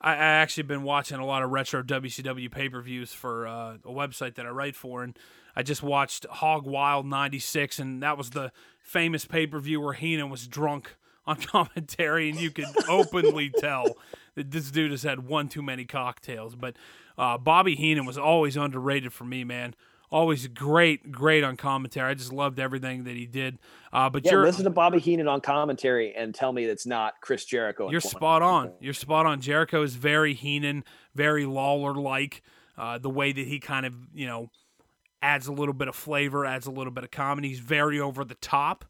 [0.00, 3.74] I, I actually been watching a lot of retro WCW pay per views for uh,
[3.84, 5.18] a website that I write for, and
[5.56, 9.94] I just watched Hog Wild '96, and that was the famous pay per view where
[9.94, 13.96] Heenan was drunk on commentary, and you could openly tell
[14.34, 16.54] that this dude has had one too many cocktails.
[16.54, 16.76] But
[17.16, 19.74] uh, Bobby Heenan was always underrated for me, man.
[20.10, 22.10] Always great, great on commentary.
[22.10, 23.58] I just loved everything that he did.
[23.92, 27.14] Uh, but Yeah, you're listen to Bobby Heenan on commentary and tell me it's not
[27.20, 27.90] Chris Jericho.
[27.90, 28.72] You're spot on.
[28.80, 29.40] You're spot on.
[29.40, 32.42] Jericho is very Heenan, very Lawler like.
[32.76, 34.50] Uh, the way that he kind of, you know,
[35.20, 37.48] adds a little bit of flavor, adds a little bit of comedy.
[37.48, 38.84] He's very over the top,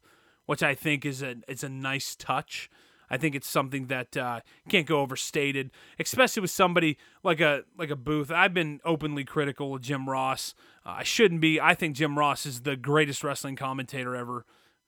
[0.45, 2.69] which I think is a it's a nice touch.
[3.09, 7.89] I think it's something that uh, can't go overstated, especially with somebody like a like
[7.89, 8.31] a Booth.
[8.31, 10.53] I've been openly critical of Jim Ross.
[10.85, 11.59] Uh, I shouldn't be.
[11.59, 14.45] I think Jim Ross is the greatest wrestling commentator ever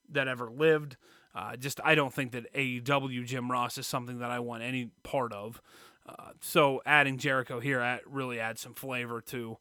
[0.10, 0.98] that ever lived.
[1.34, 4.92] Uh, just I don't think that AEW Jim Ross is something that I want any
[5.04, 5.62] part of.
[6.08, 9.58] Uh, so adding Jericho here really adds some flavor to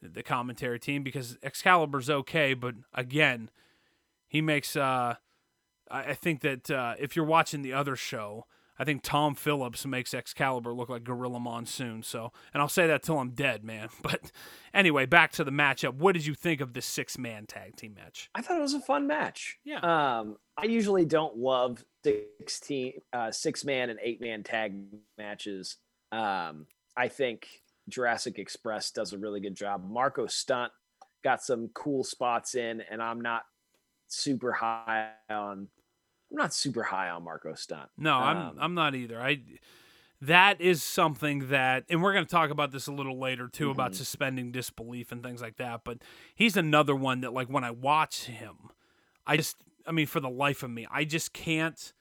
[0.00, 3.50] the commentary team because Excalibur's okay, but again,
[4.26, 4.76] he makes.
[4.76, 5.16] Uh,
[5.90, 8.46] I, I think that uh, if you're watching the other show,
[8.78, 12.02] I think Tom Phillips makes Excalibur look like Gorilla Monsoon.
[12.02, 13.88] So, and I'll say that till I'm dead, man.
[14.02, 14.30] But
[14.72, 15.94] anyway, back to the matchup.
[15.94, 18.30] What did you think of this six man tag team match?
[18.34, 19.58] I thought it was a fun match.
[19.64, 19.80] Yeah.
[19.80, 24.74] Um, I usually don't love 16, uh, six man and eight man tag
[25.18, 25.76] matches.
[26.12, 27.48] Um, I think
[27.88, 29.88] Jurassic Express does a really good job.
[29.88, 30.72] Marco Stunt
[31.24, 33.42] got some cool spots in, and I'm not
[34.06, 35.68] super high on.
[36.30, 37.90] I'm not super high on Marco Stunt.
[37.96, 39.20] No, I'm Um, I'm not either.
[39.20, 39.42] I
[40.20, 43.70] that is something that and we're going to talk about this a little later too
[43.70, 43.96] about Mhm.
[43.96, 45.98] suspending disbelief and things like that, but
[46.34, 48.70] he's another one that like when I watch him,
[49.26, 51.92] I just I mean for the life of me, I just can't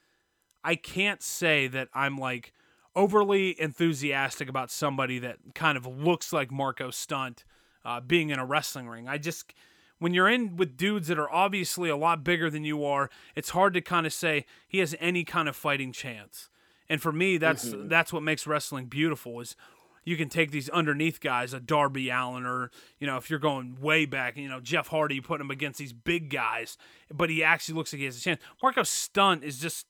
[0.63, 2.53] I can't say that I'm like
[2.95, 7.45] overly enthusiastic about somebody that kind of looks like Marco Stunt
[7.85, 9.07] uh, being in a wrestling ring.
[9.07, 9.53] I just
[9.99, 13.49] when you're in with dudes that are obviously a lot bigger than you are, it's
[13.49, 16.49] hard to kind of say he has any kind of fighting chance.
[16.89, 17.89] And for me, that's Mhm.
[17.89, 19.55] that's what makes wrestling beautiful is
[20.05, 23.75] you can take these underneath guys, a Darby Allin, or you know, if you're going
[23.81, 26.77] way back, you know, Jeff Hardy, you put him against these big guys,
[27.13, 28.41] but he actually looks like he has a chance.
[28.63, 29.85] Marco Stunt is just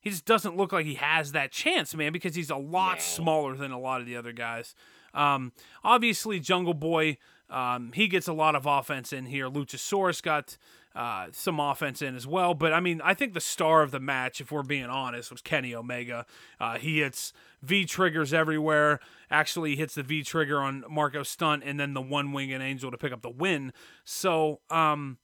[0.00, 3.02] he just doesn't look like he has that chance, man, because he's a lot Yeah.
[3.02, 4.72] smaller than a lot of the other guys.
[5.12, 7.18] Um, obviously, Jungle Boy,
[7.50, 9.48] um, he gets a lot of offense in here.
[9.48, 10.56] Luchasaurus got
[10.96, 12.54] uh, some offense in as well.
[12.54, 15.42] But I mean, I think the star of the match, if we're being honest, was
[15.42, 16.26] Kenny Omega.
[16.58, 17.32] Uh, he hits
[17.62, 19.00] V triggers everywhere.
[19.30, 22.96] Actually, hits the V trigger on Marco Stunt and then the one winged angel to
[22.96, 23.72] pick up the win.
[24.04, 25.18] So, um,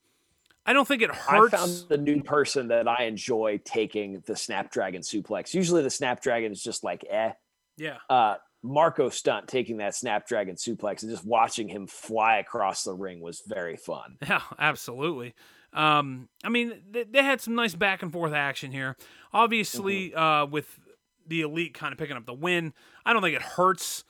[0.64, 1.54] I don't think it hurts.
[1.54, 5.54] I found a new person that I enjoy taking the Snapdragon suplex.
[5.54, 7.32] Usually the Snapdragon is just like eh.
[7.76, 7.96] yeah.
[8.08, 13.20] Uh, Marco Stunt taking that Snapdragon suplex and just watching him fly across the ring
[13.20, 14.18] was very fun.
[14.28, 15.34] Yeah, absolutely.
[15.72, 18.96] Um, I mean, they, they had some nice back and forth action here.
[19.32, 20.78] Obviously, uh, with
[21.26, 22.72] the elite kind of picking up the win,
[23.04, 24.04] I don't think it hurts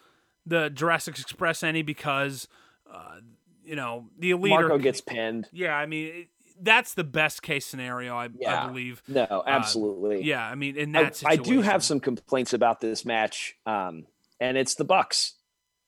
[0.45, 2.49] the Jurassic Express any because,
[2.93, 3.17] uh,
[3.65, 5.49] you know, the elite Marco are, gets pinned.
[5.53, 6.29] Yeah, I mean, it,
[6.61, 9.03] that's the best case scenario, I, I believe.
[9.09, 10.25] No, absolutely.
[10.25, 13.57] Yeah, I mean, in I, that I situation, do have some complaints about this match,
[13.67, 14.07] um,
[14.43, 15.35] and it's the Bucks.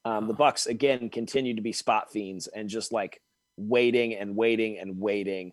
[0.04, 3.20] Um, the Bucks again continue to be spot fiends and just like
[3.56, 5.52] waiting and waiting and waiting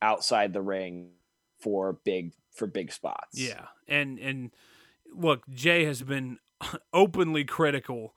[0.00, 1.10] outside the ring
[1.60, 3.38] for big for big spots.
[3.38, 4.50] Yeah, and and
[5.14, 6.38] look, Jay has been
[6.92, 8.14] openly critical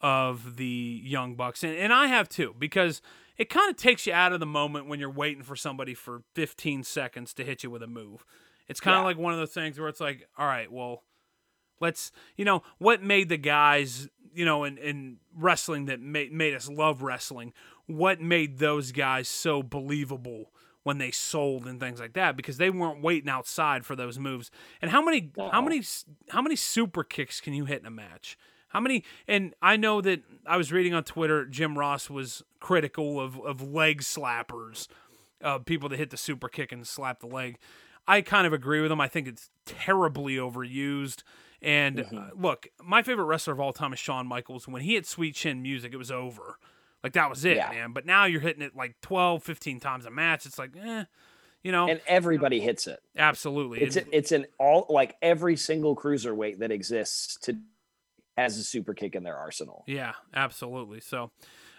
[0.00, 3.00] of the Young Bucks, and, and I have too, because
[3.36, 6.22] it kind of takes you out of the moment when you're waiting for somebody for
[6.34, 8.24] 15 seconds to hit you with a move.
[8.68, 9.06] It's kind of Yeah.
[9.06, 11.02] like one of those things where it's like, all right, well,
[11.80, 16.54] let's, you know, what made the guys, you know, in, in wrestling that made, made
[16.54, 17.52] us love wrestling,
[17.86, 22.70] what made those guys so believable when they sold and things like that because they
[22.70, 24.50] weren't waiting outside for those moves.
[24.80, 25.82] And how many how many
[26.30, 28.38] how many super kicks can you hit in a match?
[28.68, 33.20] How many and I know that I was reading on Twitter Jim Ross was critical
[33.20, 34.88] of of leg slappers,
[35.42, 37.58] uh, people that hit the super kick and slap the leg.
[38.06, 39.00] I kind of agree with him.
[39.00, 41.22] I think it's terribly overused.
[41.60, 44.68] And uh, look, my favorite wrestler of all time is Shawn Michaels.
[44.68, 46.58] When he hit Sweet Chin Music, it was over.
[47.02, 47.70] Like that was it, Yeah.
[47.70, 47.92] man.
[47.92, 50.46] But now you're hitting it like 12, 15 times a match.
[50.46, 51.04] It's like, eh,
[51.62, 53.00] you know, And everybody hits it.
[53.16, 53.80] absolutely.
[53.80, 57.56] It's It- it's an all like every single cruiserweight that exists to
[58.36, 59.82] has a super kick in their arsenal.
[59.88, 61.00] Yeah, absolutely.
[61.00, 61.32] So,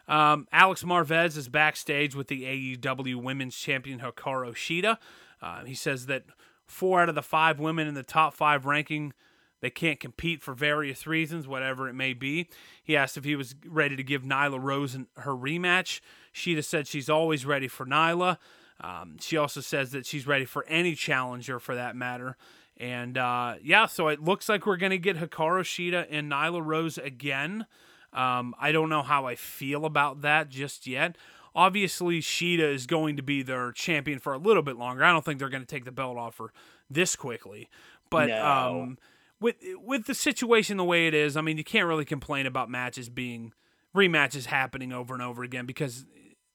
[0.09, 4.97] um, Alex Marvez is backstage with the AEW Women's Champion Hikaru Shida.
[5.41, 6.23] Uh, he says that
[6.65, 9.13] four out of the five women in the top five ranking
[9.61, 12.47] they can't compete for various reasons, whatever it may be.
[12.83, 15.99] He asked if he was ready to give Nyla Rose her rematch.
[16.33, 18.37] Shida said she's always ready for Nyla.
[18.81, 22.37] Um, she also says that she's ready for any challenger for that matter.
[22.77, 26.65] And uh, yeah, so it looks like we're going to get Hikaru Shida and Nyla
[26.65, 27.65] Rose again.
[28.13, 31.17] Um, I don't know how I feel about that just yet.
[31.53, 35.03] Obviously, Shida is going to be their champion for a little bit longer.
[35.03, 36.53] I don't think they're going to take the belt off her
[36.89, 37.67] this quickly.
[38.09, 38.45] But No.
[38.81, 38.97] um,
[39.41, 42.69] with with the situation the way it is, I mean, you can't really complain about
[42.69, 43.53] matches being
[43.95, 46.05] rematches happening over and over again because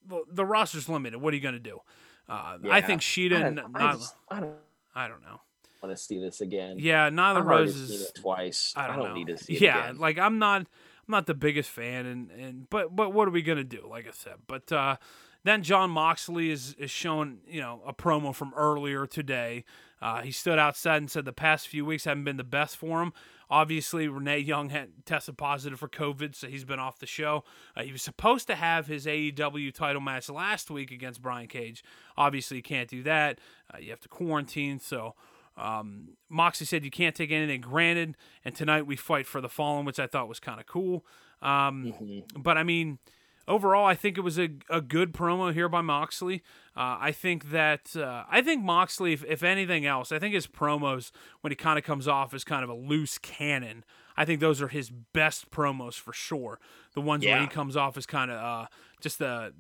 [0.07, 1.21] the, the roster's limited.
[1.21, 1.81] What are you going to do?
[2.29, 3.93] Uh, I think Shida I don't, I, Nyla.
[3.99, 4.55] just, I don't
[4.95, 5.41] I don't know.
[5.83, 6.77] want to see this again.
[6.79, 8.03] Yeah, Nyla Rose seen is.
[8.03, 8.73] it twice.
[8.77, 9.15] I don't, know.
[9.15, 9.99] need to see it yeah, again.
[9.99, 10.67] like I'm not I'm
[11.09, 13.87] not the biggest fan and and but but what are we gonna do?
[13.89, 14.97] Like I said, but uh,
[15.43, 19.65] then Jon Moxley is is showing you know a promo from earlier today.
[20.05, 23.01] Uh, he stood outside and said the past few weeks haven't been the best for
[23.03, 23.11] him.
[23.49, 27.43] Obviously, Renee Young had tested positive for COVID, so he's been off the show.
[27.75, 31.83] Uh, he was supposed to have his AEW title match last week against Brian Cage.
[32.19, 33.39] Obviously, you can't do that.
[33.73, 35.15] Uh, you have to quarantine, so
[35.57, 38.15] um, Moxley said you can't take anything granted,
[38.45, 41.07] and tonight we fight for the fallen, which I thought was kind of cool.
[41.41, 42.43] Um, Mm-hmm.
[42.43, 42.99] But I mean,
[43.47, 46.43] overall, I think it was a, a good promo here by Moxley.
[46.77, 50.47] Uh, I think that uh, I think Moxley, if, if anything else, I think his
[50.47, 53.85] promos when he kind of comes off as kind of a loose cannon.
[54.17, 56.61] I think those are his best promos for sure.
[56.95, 58.67] The ones where he comes off as kind of uh,
[59.01, 59.53] just a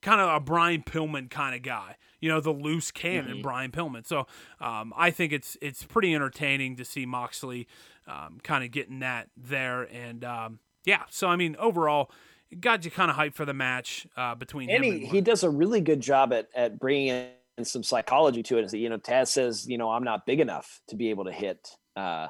[0.00, 1.96] kind of a Brian Pillman kind of guy.
[2.20, 4.06] You know, the loose cannon Brian Pillman.
[4.06, 4.26] So
[4.60, 7.68] um, I think it's it's pretty entertaining to see Moxley
[8.06, 9.82] um, kind of getting that there.
[9.82, 12.10] And um, yeah, so I mean, overall,
[12.50, 15.08] it got you kind of hyped for the match uh, between and him he, and
[15.08, 18.64] he does a really good job at at bringing in some psychology to it.
[18.64, 21.24] Is that you know Taz says you know I'm not big enough to be able
[21.26, 21.58] to hit
[21.96, 22.28] uh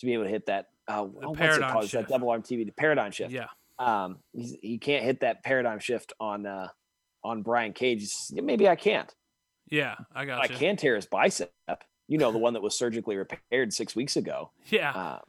[0.00, 1.84] to be able to hit that uh oh, what's it called?
[1.84, 3.30] It's that double arm TV the paradigm shift.
[3.32, 3.46] yeah,
[3.78, 6.68] Um, he's, he can't hit that paradigm shift on uh
[7.24, 8.06] on Brian Cage.
[8.06, 9.12] Says, "Yeah, Maybe I can't.
[9.70, 10.58] yeah, I got I you.
[10.58, 11.52] can tear his bicep.
[12.06, 15.20] You know the one that was surgically repaired six weeks ago, Yeah, um,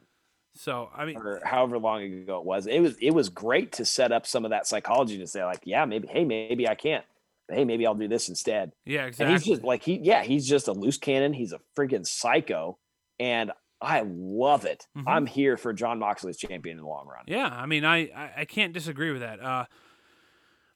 [0.54, 2.66] so I mean, or however long ago it was.
[2.66, 5.60] It was it was great to set up some of that psychology to say like,
[5.64, 7.04] yeah, maybe hey, maybe I can't.
[7.48, 8.72] Hey, maybe I'll do this instead.
[8.84, 9.34] yeah, exactly.
[9.34, 11.32] And he's just like he, yeah, he's just a loose cannon.
[11.32, 12.78] He's a freaking psycho,
[13.18, 14.86] and I love it.
[14.96, 15.04] Mhm.
[15.06, 17.24] I'm here for Jon Moxley as champion in the long run.
[17.26, 19.40] Yeah, I mean, I, I, I can't disagree with that.
[19.42, 19.64] Uh,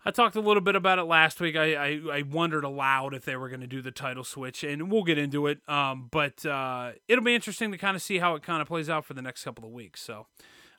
[0.04, 1.56] I talked a little bit about it last week.
[1.56, 4.90] I, I, I wondered aloud if they were going to do the title switch, and
[4.90, 5.60] we'll get into it.
[5.68, 8.90] Um, but uh, it'll be interesting to kind of see how it kind of plays
[8.90, 10.02] out for the next couple of weeks.
[10.02, 10.26] So,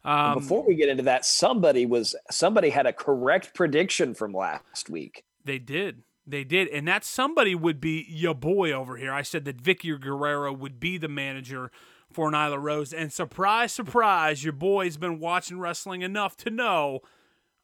[0.03, 4.89] um, Before we get into that, somebody was somebody had a correct prediction from last
[4.89, 5.23] week.
[5.43, 6.03] They did.
[6.27, 6.67] They did.
[6.69, 9.11] And that somebody would be your boy over here.
[9.11, 11.71] I said that Vickie Guerrero would be the manager
[12.11, 12.93] for Nyla Rose.
[12.93, 17.01] And surprise, surprise, your boy's been watching wrestling enough to know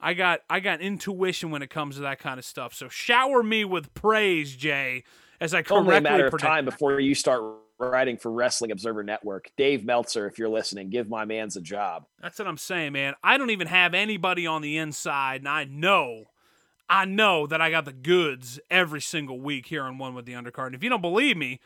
[0.01, 2.73] I got I got intuition when it comes to that kind of stuff.
[2.73, 5.03] So shower me with praise, Jay,
[5.39, 7.43] as I It's only a correctly matter of predict- time before you start
[7.77, 9.51] writing for Wrestling Observer Network.
[9.57, 12.05] Dave Meltzer, if you're listening, give my man's a job.
[12.21, 13.15] That's what I'm saying, man.
[13.23, 16.25] I don't even have anybody on the inside, and I know,
[16.89, 20.33] I know that I got the goods every single week here on One with the
[20.33, 20.67] Undercard.
[20.67, 21.59] And if you don't believe me,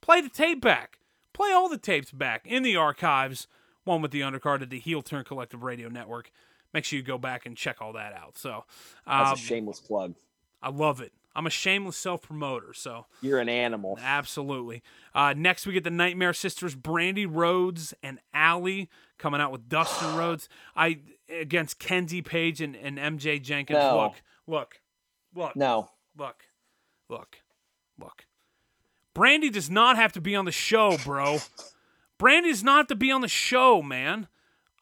[0.00, 0.98] play the tape back.
[1.34, 3.46] Play all the tapes back in the archives.
[3.84, 6.30] One with the Undercard at the Heel Turn Collective Radio Network.
[6.74, 8.36] Make sure you go back and check all that out.
[8.36, 8.64] So,
[9.06, 10.14] That's um, a shameless plug.
[10.60, 11.12] I love it.
[11.34, 12.74] I'm a shameless self promoter.
[12.74, 13.98] So, You're an animal.
[14.02, 14.82] Absolutely.
[15.14, 20.16] Uh, next, we get the Nightmare Sisters, Brandi Rhodes and Allie coming out with Dustin
[20.16, 20.48] Rhodes.
[20.74, 23.78] I against Kenzie Paige and, and MJ Jenkins.
[23.78, 23.96] No.
[23.96, 24.80] Look, look,
[25.34, 26.44] look, No, look,
[27.08, 27.38] look,
[27.98, 28.26] look.
[29.14, 31.38] Brandi does not have to be on the show, bro.
[32.20, 34.28] Brandi does not have to be on the show, man.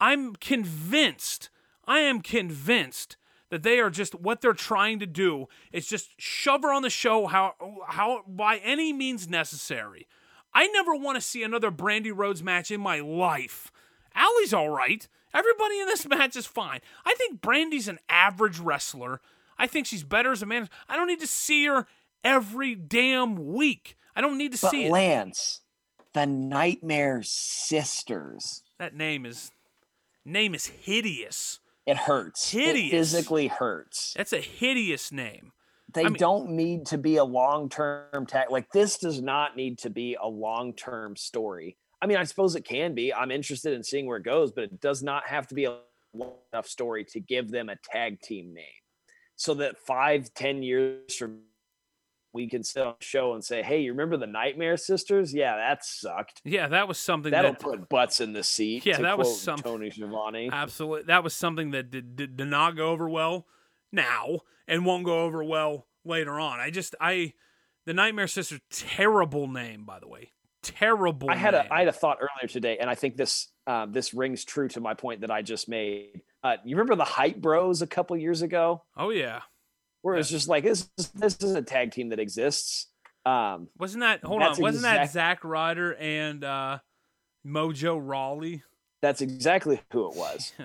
[0.01, 1.51] I'm convinced.
[1.87, 3.17] I am convinced
[3.51, 6.91] that they are just what they're trying to do is just shove her on the
[6.91, 7.55] show how
[7.89, 10.07] how by any means necessary.
[10.53, 13.71] I never want to see another Brandi Rhodes match in my life.
[14.15, 15.07] Allie's all right.
[15.35, 16.81] Everybody in this match is fine.
[17.05, 19.21] I think Brandi's an average wrestler.
[19.59, 20.71] I think she's better as a manager.
[20.89, 21.87] I don't need to see her
[22.25, 23.97] every damn week.
[24.15, 24.91] I don't need to but see it.
[24.91, 25.61] Lance,
[26.15, 28.63] the Nightmare Sisters.
[28.79, 29.51] That name is
[30.25, 31.61] name is hideous.
[31.87, 32.51] It hurts.
[32.51, 32.87] Hideous.
[32.87, 34.13] It physically hurts.
[34.17, 35.53] That's a hideous name.
[35.95, 38.51] They I mean- don't need to be a long term tag.
[38.51, 41.77] Like this does not need to be a long term story.
[42.03, 43.15] I mean, I suppose it can be.
[43.15, 45.79] I'm interested in seeing where it goes, but it does not have to be a
[46.13, 48.65] long enough story to give them a tag team name.
[49.37, 51.41] So that five, ten years from
[52.37, 55.35] we can sit on a show and say, Hey, you remember the Nightmare Sisters?
[55.35, 56.43] Yeah, that sucked.
[56.45, 58.87] Yeah, that was something That'll that put butts in the seat.
[58.87, 60.51] Yeah, to that was something Tony Schiavone.
[60.53, 63.47] absolutely that was something that did, did, did not go over well
[63.91, 66.61] now and won't go over well later on.
[66.61, 67.33] I just I
[67.87, 70.33] the Nightmare Sisters terrible name by the way.
[70.63, 71.31] Terrible.
[71.31, 71.69] I had a name.
[71.71, 74.81] I had a thought earlier today, and I think this um, this rings true to
[74.81, 76.23] my point that I just made.
[76.43, 79.41] Uh, you remember the Hype Bros a couple years ago, Oh yeah.
[80.07, 82.87] Where it's just like this is, this is a tag team that exists.
[83.25, 86.79] Um, Wasn't that hold on, wasn't that exact- Zack Ryder and uh
[87.45, 88.63] Mojo Rawley?
[89.03, 90.53] that's exactly who it was.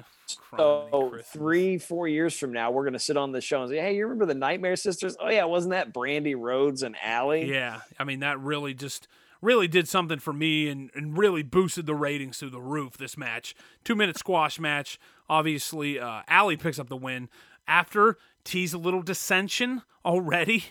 [0.56, 3.96] So three, four years from now, we're gonna sit on the show and say, "Hey,
[3.98, 5.18] you remember the Nightmare Sisters?
[5.20, 7.52] Oh yeah, wasn't that Brandi Rhodes and Allie?
[7.52, 9.08] Yeah, I mean that really just
[9.42, 12.98] really did something for me and, and really boosted the ratings through the roof.
[12.98, 14.98] This match, two minute squash match.
[15.30, 17.28] Obviously, uh, Allie picks up the win
[17.68, 20.66] after tease a little dissension already.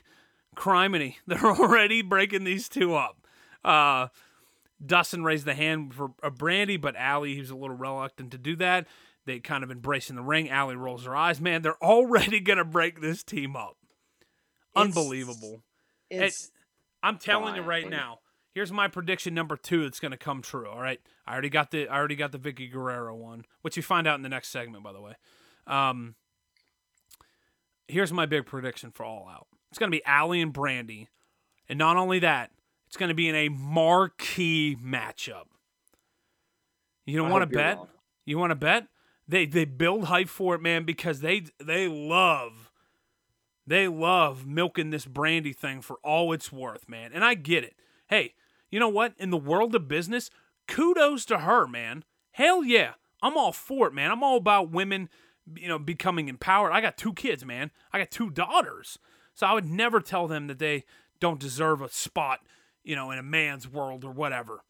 [0.57, 3.27] Criminy, they're already breaking these two up.
[3.65, 4.09] Uh,
[4.85, 8.39] Dustin raised the hand for a Brandi, but Allie, he was a little reluctant to
[8.39, 8.87] do that.
[9.27, 10.49] They kind of embrace in the ring.
[10.49, 11.41] Allie rolls her eyes.
[11.41, 13.77] Man, they're already gonna break this team up.
[14.77, 15.63] It's- Unbelievable.
[16.11, 16.51] It's
[17.03, 18.19] I'm telling you right now.
[18.53, 20.69] Here's my prediction number two that's going to come true.
[20.69, 23.83] All right, I already got the I already got the Vickie Guerrero one, which you
[23.83, 25.13] find out in the next segment, by the way.
[25.69, 26.17] Um,
[27.91, 29.47] here's my big prediction for All Out.
[29.71, 31.07] It's going to be Allie and Brandi,
[31.69, 32.51] and not only that,
[32.87, 35.45] it's going to be in a marquee matchup.
[37.07, 37.77] You don't want to bet?
[37.77, 37.89] wrong.
[38.25, 38.87] You want to bet?
[39.29, 42.71] They they build hype for it, man, because they they love
[43.67, 47.13] they love milking this brandy thing for all it's worth, man.
[47.15, 47.75] And I get it.
[48.09, 48.35] Hey,
[48.71, 49.15] you know what?
[49.19, 50.31] In the world of business,
[50.67, 52.05] kudos to her, man.
[52.33, 52.95] Hell yeah.
[53.23, 54.11] I'm all for it, man.
[54.11, 55.09] I'm all about women,
[55.57, 56.73] you know, becoming empowered.
[56.73, 57.71] I got two kids, man.
[57.93, 58.99] I got two daughters.
[59.35, 60.85] So I would never tell them that they
[61.21, 62.41] don't deserve a spot,
[62.83, 64.65] you know, in a man's world or whatever.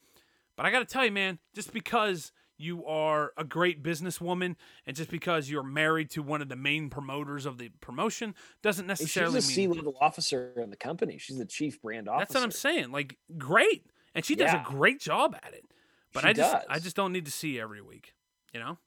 [0.56, 4.54] But I got to tell you, man, just because you are a great businesswoman
[4.86, 8.86] and just because you're married to one of the main promoters of the promotion doesn't
[8.86, 11.16] necessarily she's a mean C level officer in the company.
[11.16, 12.20] She's the chief brand officer.
[12.26, 12.90] that's what I'm saying.
[12.92, 14.60] Like, great, and she does Yeah.
[14.60, 15.64] a great job at it.
[16.12, 16.64] But She I just, does.
[16.68, 18.12] I just don't need to see every week.
[18.52, 18.78] You know.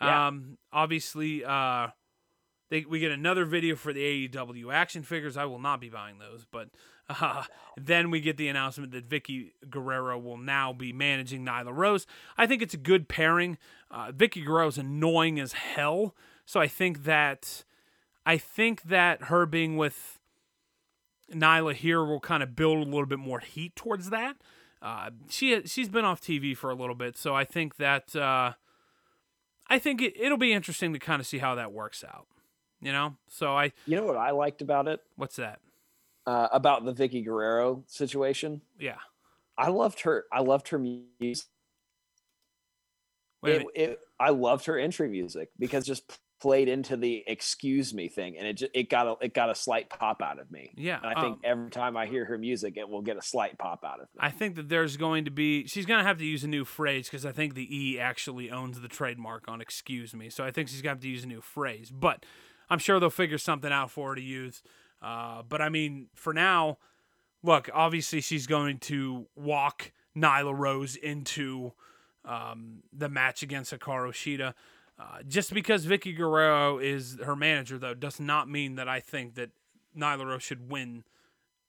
[0.00, 0.28] Yeah.
[0.28, 0.58] Um.
[0.72, 1.88] Obviously, uh,
[2.70, 5.36] they we get another video for the AEW action figures.
[5.36, 6.68] I will not be buying those, but
[7.08, 7.44] uh,
[7.76, 12.06] then we get the announcement that Vickie Guerrero will now be managing Nyla Rose.
[12.36, 13.58] I think it's a good pairing.
[13.90, 17.64] Uh, Vickie Guerrero is annoying as hell, so I think that,
[18.26, 20.18] I think that her being with
[21.32, 24.36] Nyla here will kind of build a little bit more heat towards that.
[24.80, 28.52] Uh, she she's been off TV for a little bit, so I think that uh,
[29.68, 32.26] I think it, it'll be interesting to kind of see how that works out.
[32.80, 35.00] You know, so I You know what I liked about it?
[35.16, 35.60] what's that?
[36.26, 38.60] Uh, about the Vickie Guerrero situation.
[38.78, 38.98] Yeah,
[39.56, 40.26] I loved her.
[40.30, 41.46] I loved her music.
[43.42, 48.08] wait It, it, I loved her entry music because just played into the "excuse me"
[48.08, 50.72] thing, and it just, it got a it got a slight pop out of me.
[50.76, 53.22] Yeah, and I think um, every time I hear her music, it will get a
[53.22, 54.20] slight pop out of me.
[54.20, 56.64] I think that there's going to be she's going to have to use a new
[56.64, 60.50] phrase because I think the E actually owns the trademark on "excuse me," so I
[60.50, 61.90] think she's going to have to use a new phrase.
[61.90, 62.24] But
[62.70, 64.62] I'm sure they'll figure something out for her to use.
[65.00, 66.78] Uh, but I mean, for now,
[67.42, 71.72] look, obviously she's going to walk Nyla Rose into
[72.24, 74.54] um, the match against Hikaru Shida.
[74.98, 79.36] Uh, just because Vickie Guerrero is her manager, though, does not mean that I think
[79.36, 79.50] that
[79.96, 81.04] Nyla Rose should win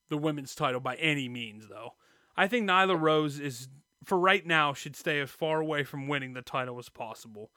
[0.09, 1.93] the women's title by any means, though.
[2.35, 3.67] I think Nyla Rose is,
[4.03, 7.51] for right now, should stay as far away from winning the title as possible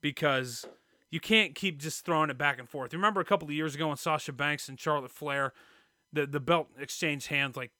[0.00, 0.64] because
[1.10, 2.94] you can't keep just throwing it back and forth.
[2.94, 5.52] Remember a couple of years ago when Sasha Banks and Charlotte Flair,
[6.10, 7.72] the, the belt exchanged hands like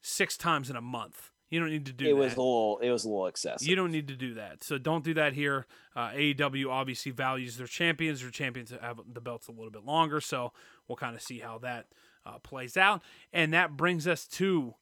[0.00, 1.29] six times in a month.
[1.50, 2.14] You don't need to do it that.
[2.14, 3.66] was a little it was a little excessive.
[3.66, 4.62] You don't need to do that.
[4.62, 5.66] So don't do that here.
[5.96, 8.20] Uh, AEW obviously values their champions.
[8.20, 10.20] Their champions have the belts a little bit longer.
[10.20, 10.52] So
[10.86, 11.86] we'll kind of see how that
[12.24, 13.02] uh, plays out.
[13.32, 14.74] And that brings us to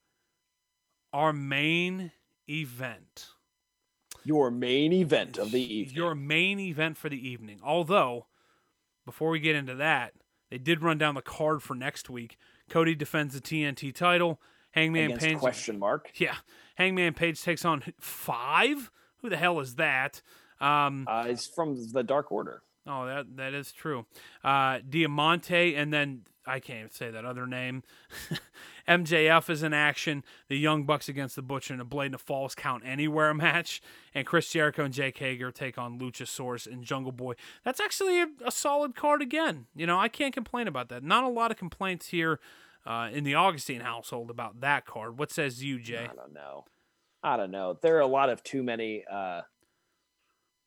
[1.12, 2.12] our main
[2.48, 3.28] event.
[4.24, 5.96] Your main event of the evening.
[5.96, 7.60] Your main event for the evening.
[7.62, 8.26] Although,
[9.06, 10.12] before we get into that,
[10.50, 12.36] they did run down the card for next week.
[12.68, 14.40] Cody defends the TNT title.
[14.72, 15.38] Hangman Page.
[15.38, 16.10] question mark.
[16.16, 16.34] Yeah.
[16.76, 18.90] Hangman Page takes on five?
[19.18, 20.22] Who the hell is that?
[20.60, 22.62] Um, Uh, it's from the Dark Order.
[22.86, 24.06] Oh, that that is true.
[24.42, 27.82] Uh, Diamante, and then I can't even say that other name.
[28.88, 30.24] MJF is in action.
[30.48, 33.82] The Young Bucks against the Butcher and a Blade and a Falls Count Anywhere match.
[34.14, 37.34] And Chris Jericho and Jake Hager take on Luchasaurus and Jungle Boy.
[37.64, 39.66] That's actually a, a solid card again.
[39.74, 41.02] You know, I can't complain about that.
[41.04, 42.40] Not a lot of complaints here
[42.88, 45.18] uh, in the Augustine household about that card.
[45.18, 46.08] What says you, Jay?
[46.10, 46.64] I don't know.
[47.22, 47.78] I don't know.
[47.82, 49.42] There are a lot of too many uh,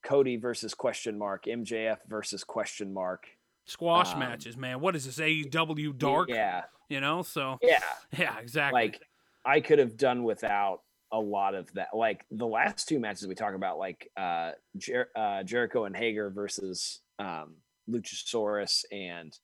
[0.03, 3.25] Cody versus question mark, MJF versus question mark.
[3.65, 4.81] Squash Um, matches, man.
[4.81, 6.29] What is this AEW Dark?
[6.29, 6.63] Yeah.
[6.89, 7.81] You know, so Yeah.
[8.17, 8.81] yeah, exactly.
[8.81, 9.01] Like
[9.43, 11.89] I could have done without a lot of that.
[11.95, 16.29] Like the last two matches we talk about, like uh, Jer- uh Jericho and Hager
[16.29, 17.55] versus um,
[17.89, 19.35] Luchasaurus and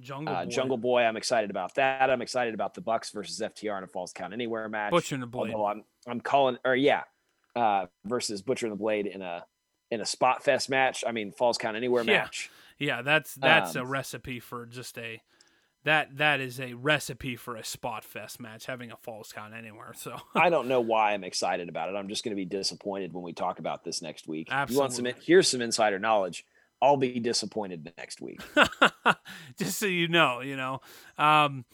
[0.00, 1.02] Jungle uh, Boy, Jungle Boy.
[1.02, 2.10] I'm excited about that.
[2.10, 4.90] I'm excited about the Bucks versus FTR in a Falls Count Anywhere match.
[4.90, 5.54] Butcher and the Blade.
[5.54, 7.02] Although I'm I'm calling or yeah,
[7.54, 9.44] uh, versus Butcher and the Blade in a
[9.90, 11.04] in a spot fest match.
[11.06, 12.18] I mean Falls Count Anywhere Yeah.
[12.18, 12.50] match.
[12.78, 15.22] Yeah, that's that's a Um, recipe for just a
[15.84, 19.92] that that is a recipe for a spot fest match having a falls count anywhere.
[19.94, 21.94] So I don't know why I'm excited about it.
[21.96, 24.48] I'm just going to be disappointed when we talk about this next week.
[24.50, 25.06] You want some?
[25.06, 25.22] Absolutely.
[25.24, 26.44] Here's some insider knowledge.
[26.82, 28.40] I'll be disappointed next week.
[29.58, 30.80] just so you know, you know.
[31.18, 31.64] Um,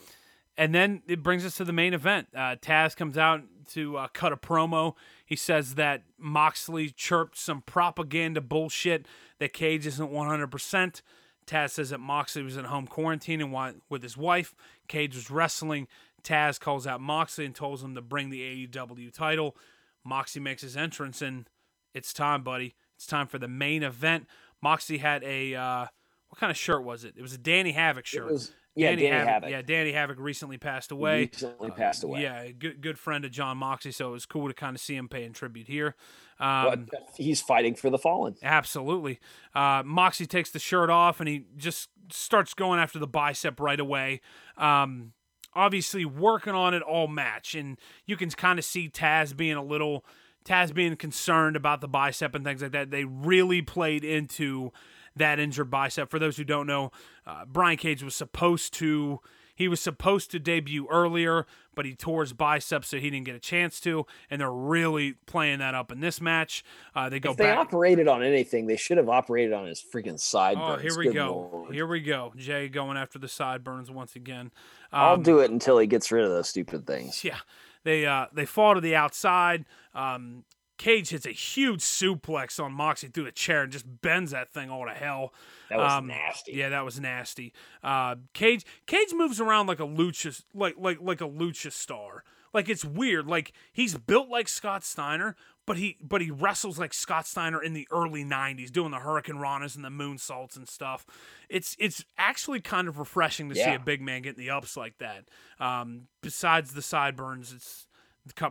[0.57, 2.29] and then it brings us to the main event.
[2.35, 3.43] Uh, Taz comes out
[3.73, 4.95] to uh, cut a promo.
[5.25, 9.07] He says that Moxley chirped some propaganda bullshit
[9.39, 11.03] that Cage isn't 100%.
[11.47, 14.55] Taz says that Moxley was at home quarantining wa- with his wife.
[14.89, 15.89] Cage was wrestling.
[16.23, 19.57] Taz calls out Moxley and tells him to bring the AEW title.
[20.05, 21.49] Moxley makes his entrance, and
[21.95, 22.75] it's time, buddy.
[22.97, 24.27] It's time for the main event.
[24.63, 25.87] Moxley had a uh,
[26.29, 27.15] what kind of shirt was it?
[27.17, 28.31] It was a Danny Havoc It shirt.
[28.33, 29.51] was yeah, Danny, Havoc.
[29.51, 31.29] Yeah, Danny Havoc recently passed away.
[31.33, 32.23] recently passed away.
[32.23, 34.97] Yeah, good good friend of Jon Moxley, so it was cool to kind of see
[34.97, 35.95] him paying tribute here.
[36.41, 38.37] Um, But he's fighting for the fallen.
[38.43, 39.21] Absolutely.
[39.55, 43.79] Uh, Moxie takes the shirt off and he just starts going after the bicep right
[43.79, 44.23] away.
[44.57, 45.13] Um,
[45.55, 47.55] obviously, working on it all match.
[47.55, 50.05] And you can kind of see Taz being a little,
[50.45, 52.91] Taz being concerned about the bicep and things like that.
[52.91, 54.73] They really played into
[55.17, 56.11] that injured bicep.
[56.11, 56.91] For those who don't know,
[57.27, 59.21] uh, Brian Cage was supposed to.
[59.55, 63.35] He was supposed to debut earlier, but he tore his bicep, so he didn't get
[63.35, 64.07] a chance to.
[64.31, 66.65] And they're really playing that up in this match.
[66.95, 67.59] Uh, they go If they back.
[67.59, 70.79] operated on anything, they should have operated on his freaking sideburns.
[70.79, 71.49] Oh, here we Good go.
[71.53, 71.75] Lord.
[71.75, 72.33] Here we go.
[72.35, 74.51] Jay going after the sideburns once again.
[74.91, 77.23] I'll Um, do it until he gets rid of those stupid things.
[77.23, 77.39] Yeah,
[77.85, 79.65] they uh, they fall to the outside.
[79.95, 80.45] Um,
[80.79, 84.69] Cage hits a huge suplex on Moxie through the chair and just bends that thing
[84.69, 85.33] all to hell.
[85.69, 86.53] That was Um, nasty.
[86.55, 87.53] Yeah, that was nasty.
[87.85, 92.25] Uh, Cage Cage moves around like a lucha like like like a lucha star.
[92.53, 93.27] Like it's weird.
[93.27, 97.73] Like he's built like Scott Steiner, but he but he wrestles like Scott Steiner in
[97.73, 101.07] the early '90s, doing the Hurricanranas and the moonsaults and stuff.
[101.49, 104.99] It's it's actually kind of refreshing to see a big man getting the ups like
[104.99, 105.25] that.
[105.61, 107.87] Um, besides the sideburns, it's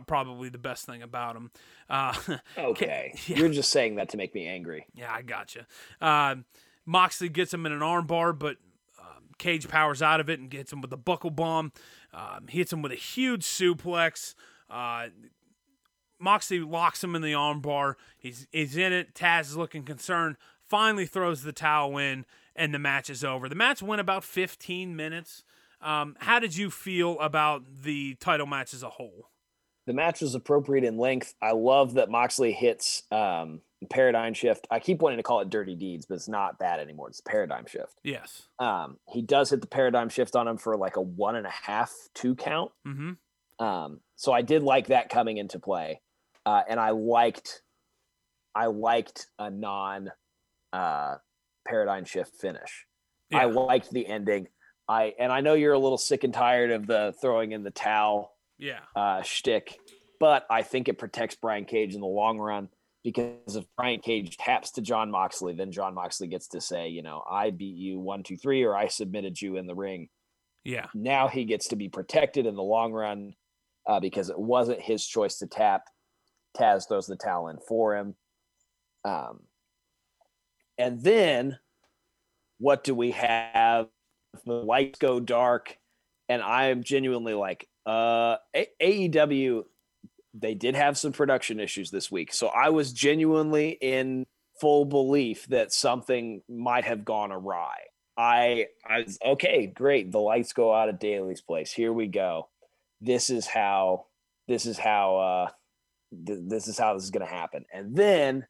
[0.06, 1.50] probably the best thing about him.
[1.88, 2.14] Uh,
[2.58, 3.14] Okay.
[3.26, 3.36] yeah.
[3.38, 4.86] You're just saying that to make me angry.
[4.94, 5.66] yeah, I gotcha.
[6.00, 6.44] Um,
[6.84, 8.56] Moxley gets him in an armbar, but
[9.00, 11.72] um, Cage powers out of it and gets him with the buckle bomb.
[12.12, 14.34] Um, hits him with a huge suplex.
[14.68, 15.08] Uh,
[16.22, 17.94] Moxley locks him in the armbar.
[18.18, 19.14] He's he's in it.
[19.14, 20.36] Taz is looking concerned.
[20.62, 22.24] Finally throws the towel in,
[22.56, 23.48] and the match is over.
[23.48, 25.44] The match went about 15 minutes.
[25.82, 29.28] Um, how did you feel about the title match as a whole?
[29.86, 31.34] The match was appropriate in length.
[31.42, 34.68] I love that Moxley hits um, paradigm shift.
[34.70, 37.08] I keep wanting to call it dirty deeds, but it's not that anymore.
[37.08, 37.98] It's paradigm shift.
[38.04, 38.42] Yes.
[38.60, 41.50] Um, he does hit the paradigm shift on him for like a one and a
[41.50, 42.70] half, two count.
[42.86, 43.64] Mm-hmm.
[43.64, 46.00] Um, so I did like that coming into play,
[46.46, 47.62] uh, and I liked,
[48.54, 50.10] I liked a non
[50.72, 51.16] uh,
[51.66, 52.86] paradigm shift finish.
[53.34, 54.48] I liked the ending.
[54.88, 57.70] I and I know you're a little sick and tired of the throwing in the
[57.70, 58.80] towel Yeah.
[58.94, 59.78] uh, shtick,
[60.20, 62.68] but I think it protects Brian Cage in the long run
[63.02, 67.02] because if Brian Cage taps to Jon Moxley, then Jon Moxley gets to say, you
[67.02, 70.08] know, I beat you one, two, three, or I submitted you in the ring
[70.64, 70.86] Yeah.
[70.94, 73.34] now he gets to be protected in the long run
[73.88, 75.82] uh, because it wasn't his choice to tap.
[76.56, 78.14] Taz throws the towel in for him.
[79.04, 79.40] Um,
[80.78, 81.58] and then
[82.58, 83.88] what do we have?
[84.46, 85.76] The lights go dark,
[86.28, 89.64] and I'm genuinely like, uh, A- AEW,
[90.34, 92.32] they did have some production issues this week.
[92.32, 94.24] So I was genuinely in
[94.60, 97.76] full belief that something might have gone awry.
[98.16, 100.12] I I was okay, great.
[100.12, 101.72] The lights go out at Daily's place.
[101.72, 102.48] Here we go.
[103.00, 104.06] This is how
[104.48, 105.50] this is how uh
[106.26, 107.64] th- this is how this is going to happen.
[107.72, 108.46] And then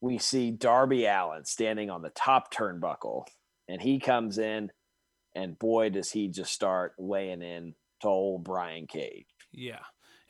[0.00, 3.26] we see Darby Allin standing on the top turnbuckle,
[3.68, 4.70] and he comes in,
[5.34, 9.26] and boy, does he just start weighing in to old Brian Cage.
[9.52, 9.80] Yeah,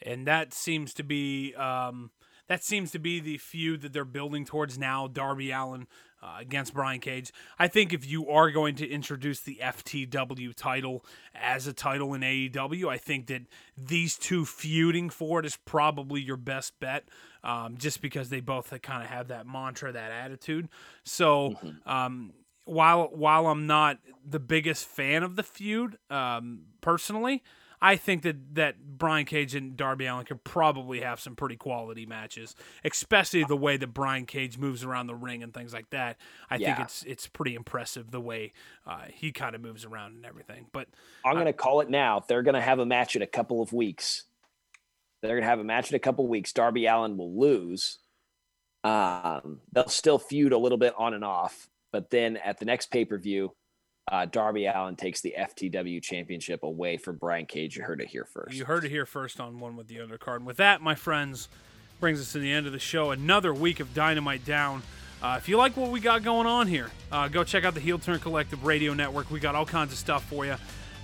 [0.02, 2.10] and that seems to be um,
[2.48, 5.08] that seems to be the feud that they're building towards now.
[5.08, 5.86] Darby Allin
[6.24, 7.32] uh, against Brian Cage.
[7.58, 11.04] I think if you are going to introduce the FTW title
[11.34, 13.42] as a title in AEW, I think that
[13.76, 17.04] these two feuding for it is probably your best bet.
[17.42, 20.70] Um, just because they both kind of have that mantra, that attitude.
[21.02, 21.86] So, mm-hmm.
[21.86, 22.32] um,
[22.64, 27.42] while while I'm not the biggest fan of the feud um, personally,
[27.80, 32.06] I think that that Brian Cage and Darby Allin could probably have some pretty quality
[32.06, 32.54] matches,
[32.84, 36.16] especially the way that Brian Cage moves around the ring and things like that.
[36.50, 36.74] I yeah.
[36.74, 38.52] think it's it's pretty impressive the way
[38.86, 40.66] uh, he kind of moves around and everything.
[40.72, 40.88] But
[41.24, 42.24] I'm going to call it now.
[42.26, 44.24] They're going to have a match in a couple of weeks.
[45.22, 46.52] They're going to have a match in a couple of weeks.
[46.52, 47.98] Darby Allin will lose.
[48.82, 52.90] Um, they'll still feud a little bit on and off, but then at the next
[52.90, 53.54] pay per view,
[54.10, 57.76] uh, Darby Allin takes the FTW championship away from Brian Cage.
[57.76, 58.54] You heard it here first.
[58.54, 60.36] You heard it here first on One with the Undercard.
[60.36, 61.48] And with that, my friends,
[62.00, 63.12] brings us to the end of the show.
[63.12, 64.82] Another week of Dynamite down.
[65.22, 67.80] Uh, if you like what we got going on here, uh, go check out the
[67.80, 69.30] Heel Turn Collective Radio Network.
[69.30, 70.56] We got all kinds of stuff for you.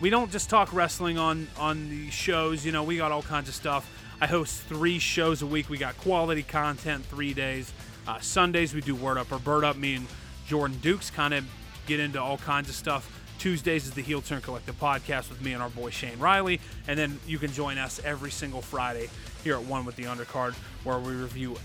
[0.02, 2.66] We don't just talk wrestling on on the shows.
[2.66, 3.90] You know, we got all kinds of stuff.
[4.20, 5.70] I host three shows a week.
[5.70, 7.72] We got quality content three days.
[8.06, 9.76] Uh, Sundays we do Word Up or Bird Up.
[9.76, 10.06] Me and
[10.46, 11.46] Jordan Dukes kind of
[11.86, 13.16] get into all kinds of stuff.
[13.38, 16.60] Tuesdays is the Heel Turn Collective podcast with me and our boy Shane Riley.
[16.86, 19.08] And then you can join us every single Friday
[19.42, 20.52] here at One with the Undercard,
[20.84, 21.56] where we review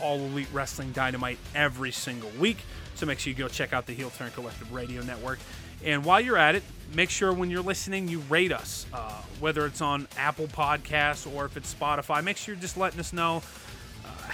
[0.00, 2.58] all Elite Wrestling Dynamite every single week.
[2.94, 5.38] So make sure you go check out the Heel Turn Collective Radio Network.
[5.84, 6.62] And while you're at it,
[6.94, 11.44] make sure when you're listening, you rate us, uh, whether it's on Apple Podcasts or
[11.44, 12.22] if it's Spotify.
[12.22, 13.42] Make sure you're just letting us know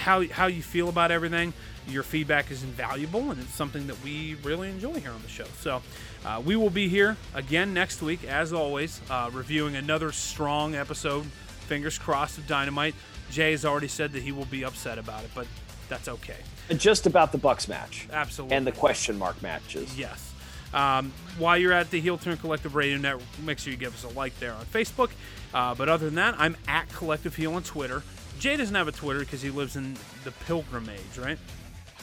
[0.02, 1.52] how, how you feel about everything
[1.88, 5.46] your feedback is invaluable and it's something that we really enjoy here on the show.
[5.60, 5.82] So
[6.24, 11.24] uh, we will be here again next week, as always, uh, reviewing another strong episode.
[11.66, 12.94] Fingers crossed of Dynamite.
[13.30, 15.46] Jay has already said that he will be upset about it, but
[15.88, 16.36] that's okay.
[16.68, 19.98] And just about the Bucks match, absolutely, and the question mark matches.
[19.98, 20.32] Yes.
[20.74, 24.04] Um, while you're at the Heel Turn Collective Radio Network, make sure you give us
[24.04, 25.10] a like there on Facebook.
[25.52, 28.02] Uh, but other than that, I'm at Collective Heel on Twitter.
[28.42, 31.38] Jay doesn't have a Twitter because he lives in the Pilgrim Age, right?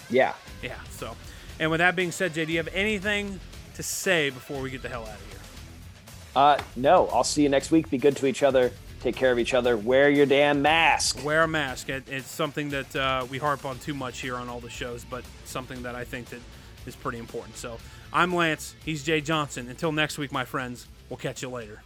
[0.10, 0.34] Yeah.
[0.64, 0.78] Yeah.
[0.90, 1.18] So,
[1.60, 3.42] and with that being said, Jay, do you have anything
[3.74, 5.40] to say before we get the hell out of here?
[6.38, 7.08] Uh, no.
[7.08, 7.90] I'll see you next week.
[7.90, 8.72] Be good to each other.
[9.02, 9.76] Take care of each other.
[9.76, 11.26] Wear your damn mask.
[11.26, 11.90] Wear a mask.
[11.90, 15.04] It, it's something that uh, we harp on too much here on all the shows,
[15.04, 16.40] but something that I think that
[16.86, 17.58] is pretty important.
[17.58, 17.80] So
[18.14, 18.76] I'm Lance.
[18.86, 19.68] He's Jay Johnson.
[19.68, 20.88] Until next week, my friends.
[21.10, 21.82] We'll catch you later.